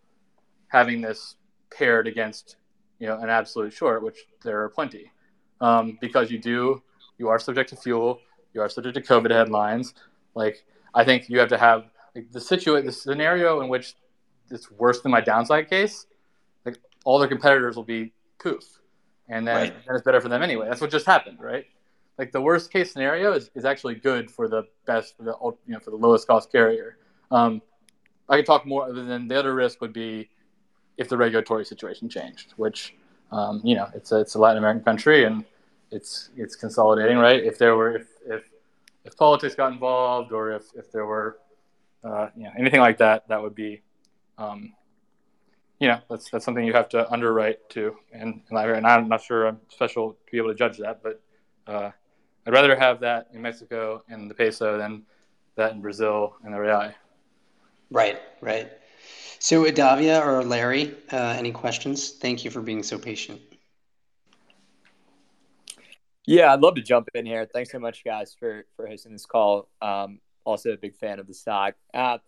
[0.68, 1.36] having this
[1.76, 2.58] paired against,
[3.00, 5.12] you know, an absolute short, which there are plenty,
[5.60, 6.82] um, because you do,
[7.18, 8.20] you are subject to fuel,
[8.54, 9.94] you are subject to COVID headlines.
[10.36, 11.86] Like, I think you have to have
[12.16, 13.96] like, the situation, the scenario in which
[14.50, 16.06] it's worse than my downside case.
[16.66, 18.64] Like, all their competitors will be poof,
[19.30, 19.74] and then, right.
[19.86, 20.68] then it's better for them anyway.
[20.68, 21.66] That's what just happened, right?
[22.22, 25.34] Like the worst case scenario is, is actually good for the best for the
[25.66, 26.98] you know for the lowest cost carrier.
[27.32, 27.64] Um,
[28.30, 28.94] I could talk more.
[28.94, 30.30] Than the other risk would be
[30.98, 32.94] if the regulatory situation changed, which
[33.32, 35.44] um, you know it's a, it's a Latin American country and
[35.90, 37.44] it's it's consolidating, right?
[37.44, 38.44] If there were if if,
[39.04, 41.40] if politics got involved or if if there were
[42.04, 43.82] uh, you know anything like that, that would be
[44.38, 44.74] um,
[45.80, 49.48] you know that's that's something you have to underwrite to, and and I'm not sure
[49.48, 51.20] I'm special to be able to judge that, but
[51.66, 51.90] uh,
[52.46, 55.04] I'd rather have that in Mexico and the peso than
[55.56, 56.92] that in Brazil and the real.
[57.92, 58.72] Right, right.
[59.40, 62.12] So, Adavia or Larry, uh, any questions?
[62.12, 63.42] Thank you for being so patient.
[66.26, 67.48] Yeah, I'd love to jump in here.
[67.52, 69.68] Thanks so much, guys, for for hosting this call.
[69.82, 71.74] Um, also, a big fan of the stock.
[71.94, 72.20] Uh,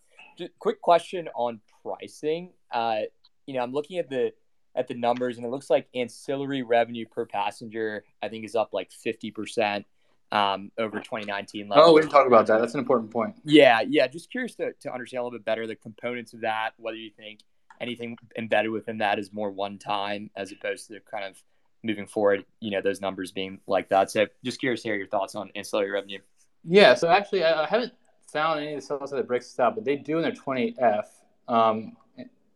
[0.59, 2.51] quick question on pricing.
[2.72, 3.01] Uh,
[3.45, 4.34] you know, I'm looking at the
[4.76, 8.74] at the numbers, and it looks like ancillary revenue per passenger, I think, is up
[8.74, 9.86] like 50 percent
[10.34, 11.88] um, over 2019 levels.
[11.88, 12.59] Oh, we didn't talk about that.
[12.59, 13.36] That's an important point.
[13.45, 14.07] Yeah, yeah.
[14.07, 17.11] Just curious to, to understand a little bit better the components of that, whether you
[17.11, 17.41] think
[17.79, 21.41] anything embedded within that is more one time as opposed to kind of
[21.84, 24.09] moving forward, you know, those numbers being like that.
[24.09, 26.19] So just curious to hear your thoughts on ancillary revenue.
[26.63, 27.93] Yeah, so actually, I haven't
[28.31, 31.05] found any of the stuff that breaks this out, but they do in their 20F,
[31.47, 31.95] um,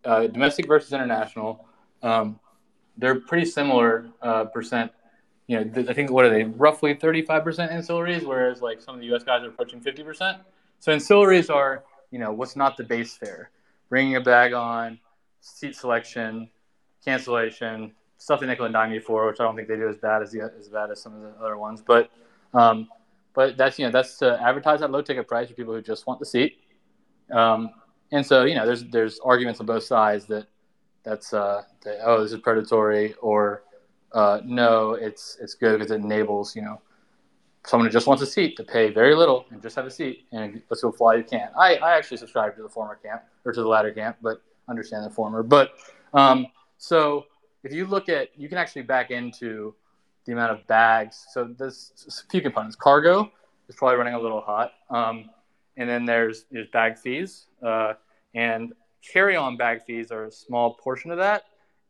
[0.03, 1.67] uh, domestic versus international.
[2.01, 2.39] Um,
[2.97, 4.91] they're pretty similar uh, percent
[5.47, 7.25] you know, I think what are they roughly 35%
[7.71, 9.23] ancillaries, whereas like some of the U.S.
[9.23, 10.39] guys are approaching 50%.
[10.79, 13.51] So ancillaries are, you know, what's not the base fare,
[13.89, 14.99] bringing a bag on,
[15.39, 16.49] seat selection,
[17.03, 19.97] cancellation, stuff they nickel and dime you for, which I don't think they do as
[19.97, 21.81] bad as the, as bad as some of the other ones.
[21.85, 22.11] But
[22.53, 22.89] um,
[23.33, 26.07] but that's you know that's to advertise that low ticket price for people who just
[26.07, 26.59] want the seat.
[27.31, 27.69] Um,
[28.11, 30.47] and so you know there's there's arguments on both sides that
[31.03, 33.63] that's uh, that, oh this is predatory or
[34.17, 36.81] uh, no, it's it's good because it enables you know
[37.63, 40.25] someone who just wants a seat to pay very little and just have a seat
[40.31, 41.49] and let's go fly you can.
[41.55, 45.05] I, I actually subscribe to the former camp or to the latter camp, but understand
[45.05, 45.43] the former.
[45.43, 45.73] But
[46.13, 46.47] um,
[46.79, 47.25] so
[47.63, 49.75] if you look at you can actually back into
[50.25, 51.27] the amount of bags.
[51.31, 52.75] So there's a few components.
[52.75, 53.31] Cargo
[53.69, 55.29] is probably running a little hot, um,
[55.77, 57.93] and then there's there's bag fees uh,
[58.33, 61.43] and carry-on bag fees are a small portion of that,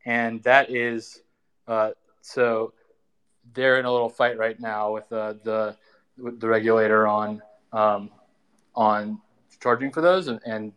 [0.06, 1.22] and that is
[1.70, 1.92] uh,
[2.28, 2.74] so
[3.54, 5.78] they're in a little fight right now with uh, the
[6.18, 8.10] with the regulator on um,
[8.76, 9.22] on
[9.62, 10.74] charging for those, and, and,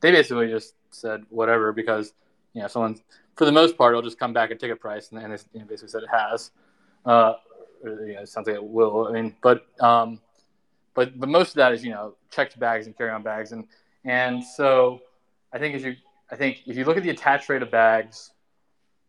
[0.00, 2.12] they basically just said whatever because
[2.52, 3.00] you know someone
[3.36, 5.60] for the most part it'll just come back at ticket price, and, and they you
[5.60, 6.50] know, basically said it has.
[7.06, 7.34] Uh,
[7.82, 9.06] you know, it sounds like it will.
[9.08, 10.20] I mean, but um,
[10.94, 13.66] but but most of that is you know checked bags and carry-on bags, and
[14.04, 15.00] and so
[15.52, 15.96] I think as you
[16.30, 18.32] I think if you look at the attach rate of bags,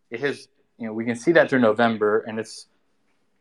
[0.10, 0.48] it has
[0.78, 2.68] you know, we can see that through November, and it's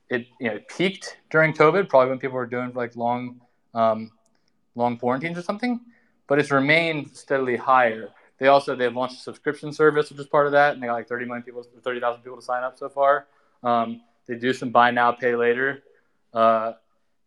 [0.09, 3.41] it you know it peaked during COVID, probably when people were doing like long
[3.75, 4.11] um,
[4.75, 5.81] long quarantines or something,
[6.27, 8.11] but it's remained steadily higher.
[8.39, 10.95] They also they've launched a subscription service, which is part of that, and they got
[10.95, 13.27] like 30 million people, 30,000 people to sign up so far.
[13.63, 15.83] Um, they do some buy now, pay later,
[16.33, 16.73] uh,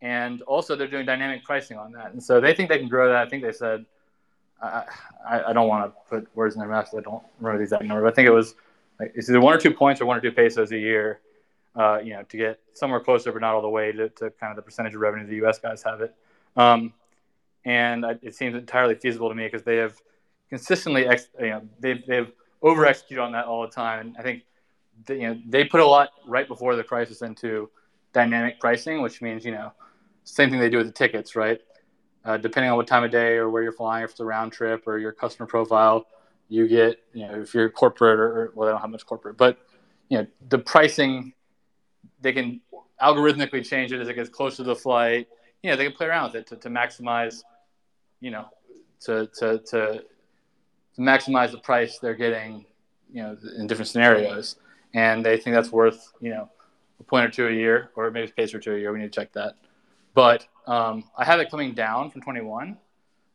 [0.01, 3.07] and also they're doing dynamic pricing on that, and so they think they can grow
[3.09, 3.27] that.
[3.27, 3.85] I think they said.
[4.59, 4.85] I,
[5.29, 6.89] I, I don't want to put words in their mouth.
[6.91, 8.55] I don't remember the exact number, but I think it was
[8.99, 11.19] it's either one or two points or one or two pesos a year,
[11.75, 14.51] uh, you know, to get somewhere closer, but not all the way to, to kind
[14.51, 15.59] of the percentage of revenue the U.S.
[15.59, 16.15] guys have it.
[16.55, 16.93] Um,
[17.65, 19.95] and I, it seems entirely feasible to me because they have
[20.49, 22.31] consistently, ex, you know, they've, they've
[22.61, 24.07] over executed on that all the time.
[24.07, 24.43] And I think,
[25.05, 27.69] they, you know, they put a lot right before the crisis into
[28.13, 29.71] dynamic pricing, which means, you know,
[30.23, 31.61] same thing they do with the tickets, right?
[32.25, 34.51] Uh, depending on what time of day or where you're flying, if it's a round
[34.51, 36.05] trip or your customer profile,
[36.49, 39.57] you get, you know, if you're corporate or, well, they don't have much corporate, but,
[40.09, 41.33] you know, the pricing,
[42.21, 42.61] they can
[43.01, 45.27] algorithmically change it as it gets closer to the flight.
[45.61, 47.43] You know, they can play around with it to, to maximize,
[48.21, 48.45] you know,
[49.01, 50.03] to, to, to,
[50.95, 52.65] to maximize the price they're getting,
[53.11, 54.55] you know, in different scenarios.
[54.93, 56.49] and they think that's worth you know
[56.99, 58.91] a point or two a year, or maybe a pace or two a year.
[58.91, 59.55] We need to check that.
[60.15, 62.75] But um, I have it coming down from 21,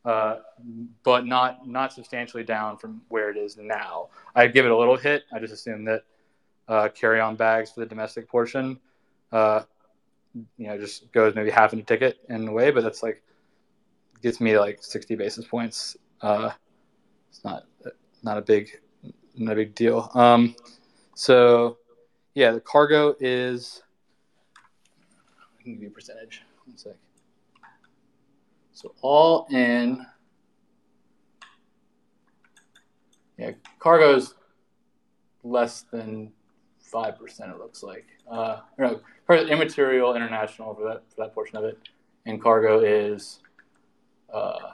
[0.03, 4.09] but not not substantially down from where it is now.
[4.35, 5.23] I'd give it a little hit.
[5.33, 6.03] I just assume that
[6.67, 8.79] uh, carry-on bags for the domestic portion,
[9.31, 9.63] uh,
[10.57, 13.23] you know, just goes maybe half in a ticket in a way, but that's like
[14.21, 15.97] gets me like 60 basis points.
[16.21, 16.51] Uh,
[17.29, 17.63] it's not
[18.23, 18.79] not a big
[19.35, 20.09] not a big deal.
[20.13, 20.55] Um,
[21.15, 21.77] so
[22.33, 23.83] yeah, the cargo is.
[24.57, 26.43] I can give you a percentage.
[26.65, 26.93] One sec.
[28.73, 30.05] So all in.
[33.37, 34.35] Yeah, cargo's
[35.43, 36.31] less than
[36.79, 37.51] five percent.
[37.51, 38.05] It looks like.
[38.29, 41.77] Uh, no, immaterial international for that for that portion of it,
[42.25, 43.39] and cargo is.
[44.33, 44.73] Uh,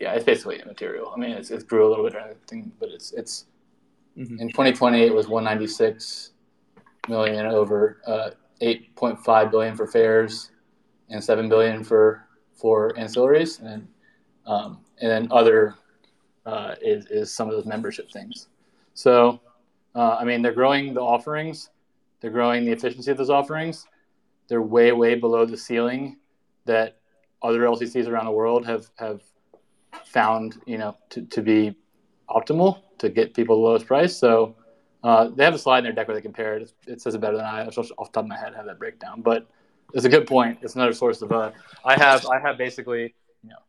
[0.00, 1.12] yeah, it's basically immaterial.
[1.14, 3.46] I mean, it's, it grew a little bit or anything, but it's it's
[4.16, 4.40] mm-hmm.
[4.40, 6.30] in 2020 it was 196
[7.08, 8.30] million over uh,
[8.62, 10.50] 8.5 billion for fares
[11.14, 13.88] and 7 billion for for ancillaries, and
[14.46, 15.74] um, and then other
[16.44, 18.48] uh, is is some of those membership things.
[18.94, 19.40] So,
[19.94, 21.70] uh, I mean, they're growing the offerings,
[22.20, 23.86] they're growing the efficiency of those offerings.
[24.48, 26.18] They're way way below the ceiling
[26.66, 26.98] that
[27.42, 29.22] other LCCs around the world have have
[30.04, 31.74] found you know to, to be
[32.28, 34.16] optimal to get people the lowest price.
[34.16, 34.56] So
[35.02, 36.72] uh, they have a slide in their deck where they compare it.
[36.86, 37.66] it says it better than I.
[37.66, 39.20] Off the top of my head, have that breakdown.
[39.22, 39.46] But
[39.92, 40.58] it's a good point.
[40.62, 41.32] It's another source of.
[41.32, 41.50] Uh,
[41.84, 43.62] I have I have basically you know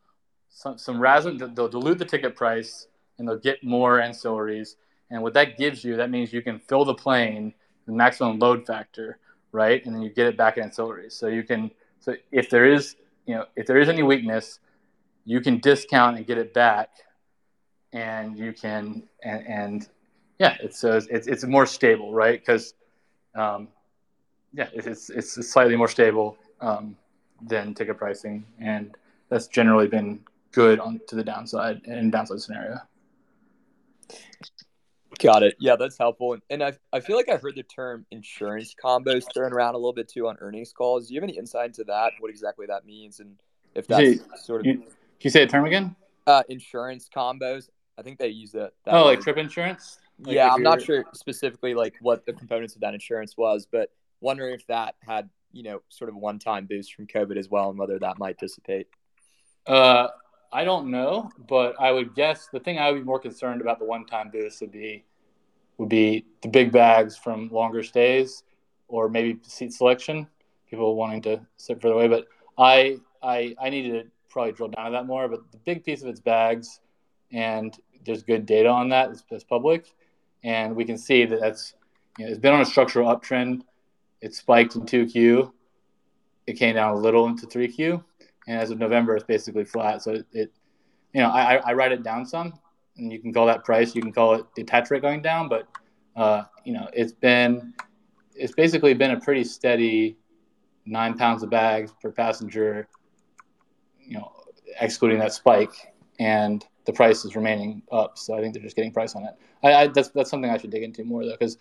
[0.49, 1.55] some some RASM.
[1.55, 2.87] They'll dilute the ticket price
[3.17, 4.75] and they'll get more ancillaries.
[5.11, 7.53] And what that gives you, that means you can fill the plane
[7.85, 9.19] the maximum load factor,
[9.51, 9.85] right?
[9.85, 11.13] And then you get it back in ancillaries.
[11.13, 12.95] So you can so if there is
[13.25, 14.59] you know if there is any weakness,
[15.25, 16.89] you can discount and get it back,
[17.93, 19.89] and you can and, and
[20.39, 22.39] yeah, it's uh, it's it's more stable, right?
[22.39, 22.73] Because
[23.35, 23.69] um,
[24.55, 26.95] yeah, it's it's slightly more stable um,
[27.41, 28.95] than ticket pricing, and
[29.29, 32.79] that's generally been good on to the downside in downside scenario.
[35.19, 35.55] Got it.
[35.59, 36.37] Yeah, that's helpful.
[36.49, 39.93] And I, I feel like I've heard the term insurance combos thrown around a little
[39.93, 41.07] bit too on earnings calls.
[41.07, 42.13] Do you have any insight into that?
[42.19, 43.35] What exactly that means, and
[43.75, 44.85] if that's you, sort of you, can
[45.21, 45.95] you say the term again?
[46.27, 47.69] Uh, insurance combos.
[47.97, 48.73] I think they use that.
[48.85, 49.05] that oh, word.
[49.05, 49.99] like trip insurance.
[50.19, 53.91] Like yeah, I'm not sure specifically like what the components of that insurance was, but
[54.21, 57.49] wondering if that had you know sort of a one time boost from COVID as
[57.49, 58.87] well, and whether that might dissipate.
[59.65, 60.07] Uh,
[60.51, 63.79] I don't know, but I would guess the thing I would be more concerned about
[63.79, 65.03] the one time boost would be
[65.77, 68.43] would be the big bags from longer stays,
[68.87, 70.27] or maybe seat selection.
[70.69, 74.85] People wanting to sit further away, but I I I need to probably drill down
[74.85, 75.27] to that more.
[75.27, 76.79] But the big piece of its bags,
[77.31, 79.09] and there's good data on that.
[79.09, 79.93] It's, it's public,
[80.43, 81.73] and we can see that that's
[82.17, 83.61] you know, it's been on a structural uptrend.
[84.21, 85.51] It spiked in 2Q.
[86.47, 88.03] It came down a little into 3Q,
[88.47, 90.01] and as of November, it's basically flat.
[90.01, 90.51] So it, it
[91.13, 92.53] you know, I, I write it down some,
[92.97, 93.95] and you can call that price.
[93.95, 95.67] You can call it the attach rate going down, but
[96.15, 97.73] uh, you know, it's been
[98.35, 100.17] it's basically been a pretty steady
[100.85, 102.87] nine pounds of bags per passenger.
[103.99, 104.31] You know,
[104.79, 108.17] excluding that spike, and the price is remaining up.
[108.17, 109.33] So I think they're just getting price on it.
[109.63, 111.57] I, I that's that's something I should dig into more though, because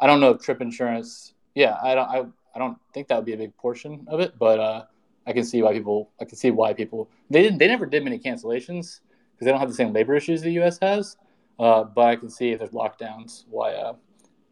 [0.00, 1.34] I don't know if trip insurance.
[1.58, 4.38] Yeah, I don't I, I don't think that would be a big portion of it,
[4.38, 4.84] but uh,
[5.26, 8.04] I can see why people I can see why people they didn't they never did
[8.04, 9.00] many cancellations
[9.32, 10.78] because they don't have the same labor issues the U.S.
[10.80, 11.16] has.
[11.58, 13.94] Uh, but I can see if there's lockdowns why uh,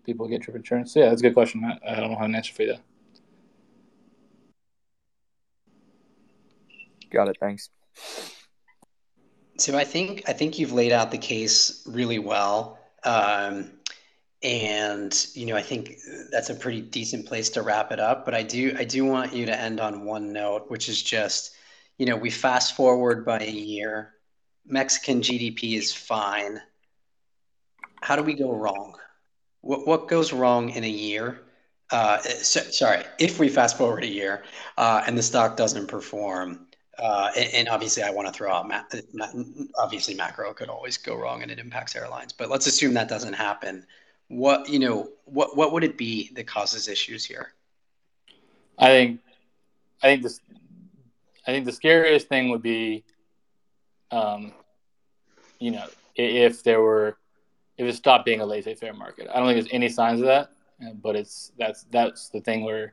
[0.05, 0.95] people get trip insurance.
[0.95, 1.65] So yeah, that's a good question.
[1.65, 2.75] I, I don't know how to answer for you.
[7.13, 7.37] Got it.
[7.39, 7.71] Thanks.
[9.59, 13.71] So I think I think you've laid out the case really well, um,
[14.43, 15.97] and you know I think
[16.31, 18.25] that's a pretty decent place to wrap it up.
[18.25, 21.55] But I do I do want you to end on one note, which is just
[21.99, 24.15] you know we fast forward by a year,
[24.67, 26.61] Mexican GDP is fine.
[28.03, 28.97] How do we go wrong?
[29.63, 31.41] What what goes wrong in a year?
[31.91, 34.43] Uh, so, sorry, if we fast forward a year
[34.77, 36.67] uh, and the stock doesn't perform,
[36.99, 38.83] uh, and, and, obviously, I want to throw out, ma-
[39.13, 39.31] ma-
[39.79, 42.33] obviously, macro could always go wrong and it impacts airlines.
[42.33, 43.87] But let's assume that doesn't happen.
[44.29, 47.53] What you know, what what would it be that causes issues here?
[48.79, 49.21] I think,
[50.03, 50.41] I think this,
[51.47, 53.05] I think the scariest thing would be,
[54.11, 54.53] um,
[55.59, 57.17] you know, if there were,
[57.79, 59.29] if it stopped being a laissez-faire market.
[59.33, 60.51] I don't think there's any signs of that,
[61.03, 62.93] but it's that's that's the thing where,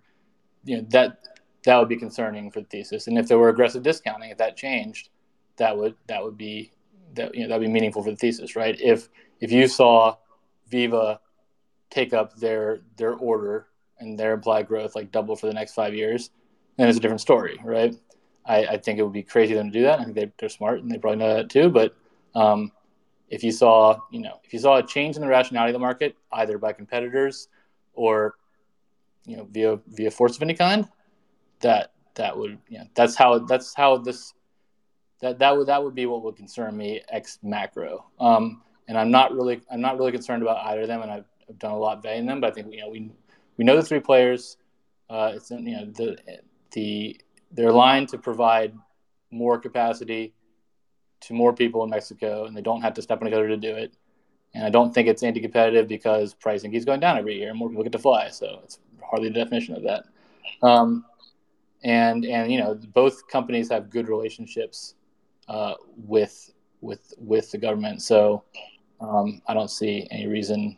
[0.63, 1.17] you know, that
[1.65, 3.07] that would be concerning for the thesis.
[3.07, 5.09] And if there were aggressive discounting, if that changed,
[5.57, 6.71] that would that would be
[7.15, 8.79] that you know that would be meaningful for the thesis, right?
[8.79, 10.15] If if you saw
[10.69, 11.19] Viva
[11.93, 13.67] take up their their order
[13.99, 16.31] and their implied growth like double for the next five years,
[16.77, 17.95] then it's a different story, right?
[18.45, 19.99] I, I think it would be crazy them to do that.
[19.99, 21.69] I think they, they're smart and they probably know that too.
[21.69, 21.95] But
[22.35, 22.71] um,
[23.29, 25.79] if you saw, you know, if you saw a change in the rationality of the
[25.79, 27.47] market, either by competitors
[27.93, 28.35] or,
[29.25, 30.89] you know, via via force of any kind,
[31.61, 34.33] that that would, you know, that's how that's how this
[35.21, 38.05] that that would that would be what would concern me ex macro.
[38.19, 41.25] Um, and I'm not really I'm not really concerned about either of them, and I've,
[41.53, 42.41] I've done a lot vetting them.
[42.41, 43.11] But I think you know we
[43.57, 44.57] we know the three players.
[45.09, 46.17] Uh, it's you know the
[46.71, 47.19] the
[47.51, 48.73] they're aligned to provide
[49.31, 50.33] more capacity
[51.21, 53.57] to more people in Mexico, and they don't have to step on each other to
[53.57, 53.93] do it.
[54.55, 57.69] And I don't think it's anti-competitive because pricing keeps going down every year, and more
[57.69, 58.29] people get to fly.
[58.29, 60.05] So it's hardly the definition of that.
[60.61, 61.05] Um,
[61.83, 64.95] and and you know both companies have good relationships
[65.47, 66.51] uh, with
[66.81, 68.01] with with the government.
[68.01, 68.43] So
[68.99, 70.77] um, I don't see any reason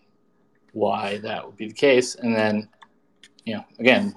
[0.76, 2.16] why that would be the case.
[2.16, 2.68] And then,
[3.46, 4.14] you know, again,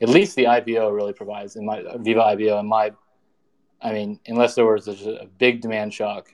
[0.00, 2.92] at least the IPO really provides in my Viva IPO in my,
[3.82, 6.32] I mean, unless there was a, big demand shock,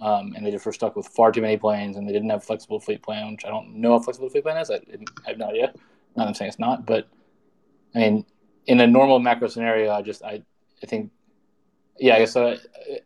[0.00, 2.42] um, and they just were stuck with far too many planes, and they didn't have
[2.42, 4.70] flexible fleet plan, which I don't know what flexible fleet plan is.
[4.70, 5.74] I, I have no idea.
[6.16, 7.06] Not I'm saying it's not, but
[7.94, 8.24] I mean,
[8.66, 10.42] in a normal macro scenario, I just I
[10.82, 11.10] I think,
[11.98, 12.56] yeah, I guess I,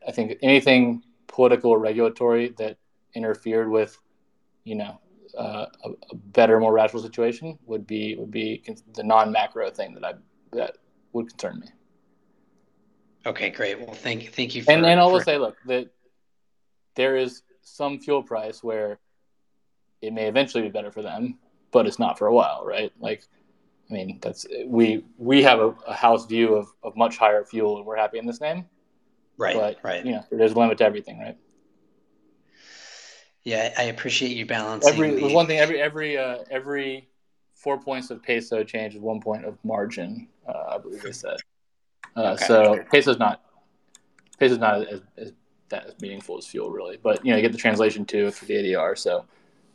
[0.07, 2.77] I think anything political or regulatory that
[3.15, 3.99] interfered with,
[4.65, 5.01] you know,
[5.37, 8.63] uh, a, a, better, more rational situation would be would be
[8.95, 10.15] the non-macro thing that I
[10.53, 10.77] that
[11.13, 11.69] would concern me.
[13.27, 13.79] Okay, great.
[13.81, 14.63] Well, thank thank you.
[14.63, 15.25] For, and and I will for...
[15.25, 15.89] say, look, that
[16.95, 18.99] there is some fuel price where
[20.01, 21.39] it may eventually be better for them,
[21.71, 22.93] but it's not for a while, right?
[22.99, 23.25] Like,
[23.91, 27.77] I mean, that's we we have a, a house view of, of much higher fuel,
[27.77, 28.67] and we're happy in this name.
[29.37, 29.57] Right.
[29.57, 30.05] But right.
[30.05, 31.37] You know, there's a limit to everything, right?
[33.45, 34.93] Yeah, I appreciate you balancing.
[34.93, 35.35] Every the...
[35.35, 35.59] one thing.
[35.59, 37.09] Every every uh, every
[37.55, 40.29] four points of peso change is one point of margin.
[40.47, 41.37] Uh, I believe they said.
[42.17, 42.45] Uh, okay.
[42.45, 43.43] So peso's not
[44.39, 45.33] peso's not as, as
[45.69, 48.45] that as meaningful as fuel really, but you know you get the translation too for
[48.45, 48.99] the ADR.
[48.99, 49.25] So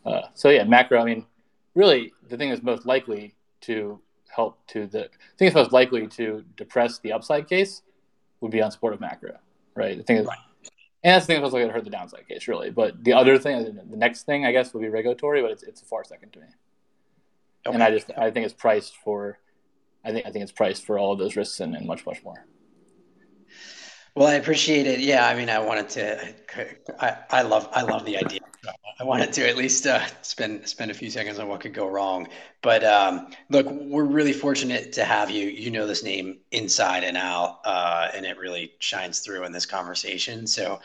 [0.06, 1.02] uh, so yeah, macro.
[1.02, 1.26] I mean,
[1.74, 6.44] really, the thing that's most likely to help to the thing that's most likely to
[6.56, 7.82] depress the upside case
[8.42, 9.38] would be on support of macro,
[9.76, 9.98] right?
[9.98, 10.38] The thing is, right.
[11.06, 12.72] And that's the thing that was like hurt the downside case, really.
[12.72, 15.84] But the other thing, the next thing, I guess, would be regulatory, but it's, it's
[15.84, 16.48] a far second to me.
[17.68, 17.76] Okay.
[17.76, 19.38] And I just I think it's priced for,
[20.04, 22.24] I think I think it's priced for all of those risks and, and much much
[22.24, 22.48] more.
[24.16, 25.00] Well, I appreciate it.
[25.00, 26.34] Yeah, I mean, I wanted to.
[27.00, 28.40] I, I love I love the idea.
[29.00, 31.88] I wanted to at least uh, spend spend a few seconds on what could go
[31.88, 32.28] wrong.
[32.62, 35.48] But um, look, we're really fortunate to have you.
[35.48, 39.66] You know this name inside and out, uh, and it really shines through in this
[39.66, 40.48] conversation.
[40.48, 40.80] So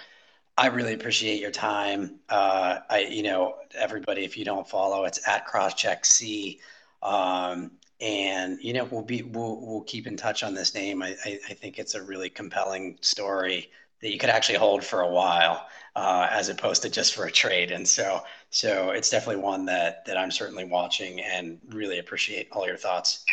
[0.59, 2.17] I really appreciate your time.
[2.29, 6.61] Uh, I, you know, everybody, if you don't follow, it's at crosscheck C.
[7.03, 11.03] Um, and you know, we'll be we'll we'll keep in touch on this name.
[11.03, 13.71] I, I, I think it's a really compelling story
[14.01, 15.67] that you could actually hold for a while,
[15.97, 17.71] uh, as opposed to just for a trade.
[17.71, 22.67] And so so it's definitely one that that I'm certainly watching and really appreciate all
[22.67, 23.25] your thoughts.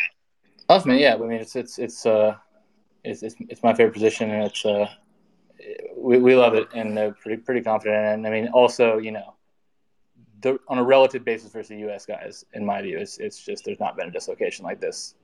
[0.68, 1.14] Awesome, yeah.
[1.14, 2.36] I mean, it's it's it's uh,
[3.04, 4.88] it's it's, it's my favorite position, and it's uh
[5.96, 8.06] we, we love it and they're pretty pretty confident.
[8.06, 9.34] And I mean, also, you know,
[10.40, 12.06] the, on a relative basis versus the U.S.
[12.06, 15.14] guys, in my view, it's it's just there's not been a dislocation like this,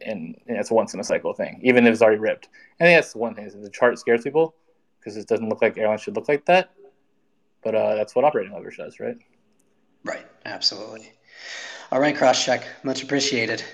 [0.00, 2.48] and, and it's a once in a cycle thing, even if it's already ripped.
[2.80, 4.54] I think that's one thing is the chart scares people
[5.00, 6.70] because it doesn't look like airlines should look like that,
[7.64, 9.16] but uh, that's what operating leverage does, right?
[10.04, 10.26] Right.
[10.44, 11.12] Absolutely.
[11.92, 12.64] All right, Crosscheck.
[12.84, 13.64] Much appreciated.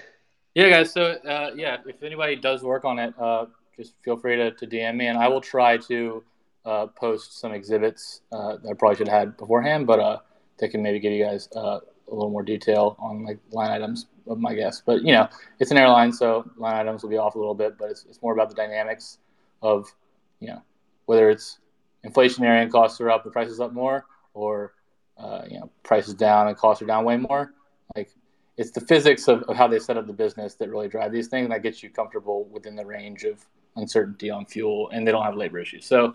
[0.54, 0.92] Yeah, guys.
[0.92, 3.46] So uh, yeah, if anybody does work on it, uh,
[3.76, 6.24] just feel free to, to DM me, and I will try to
[6.64, 10.18] uh, post some exhibits uh, that I probably should have had beforehand, but uh,
[10.58, 14.06] they can maybe give you guys uh, a little more detail on like line items
[14.26, 14.82] of my guess.
[14.84, 15.28] But you know,
[15.60, 18.22] it's an airline, so line items will be off a little bit, but it's, it's
[18.22, 19.18] more about the dynamics
[19.62, 19.92] of
[20.40, 20.62] you know
[21.06, 21.58] whether it's
[22.04, 24.74] inflationary and costs are up, the prices up more, or
[25.18, 27.52] uh, you know prices down and costs are down way more.
[27.96, 28.10] Like
[28.56, 31.28] it's the physics of, of how they set up the business that really drive these
[31.28, 33.44] things, and that gets you comfortable within the range of
[33.76, 35.84] uncertainty on fuel, and they don't have labor issues.
[35.84, 36.14] So,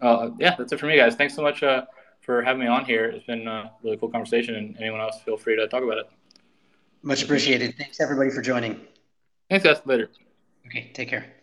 [0.00, 1.14] uh, yeah, that's it for me, guys.
[1.16, 1.84] Thanks so much uh,
[2.20, 3.06] for having me on here.
[3.06, 6.06] It's been a really cool conversation, and anyone else, feel free to talk about it.
[7.02, 7.74] Much appreciated.
[7.76, 8.80] Thanks everybody for joining.
[9.50, 9.80] Thanks, guys.
[9.84, 10.08] Later.
[10.66, 11.33] Okay, take care.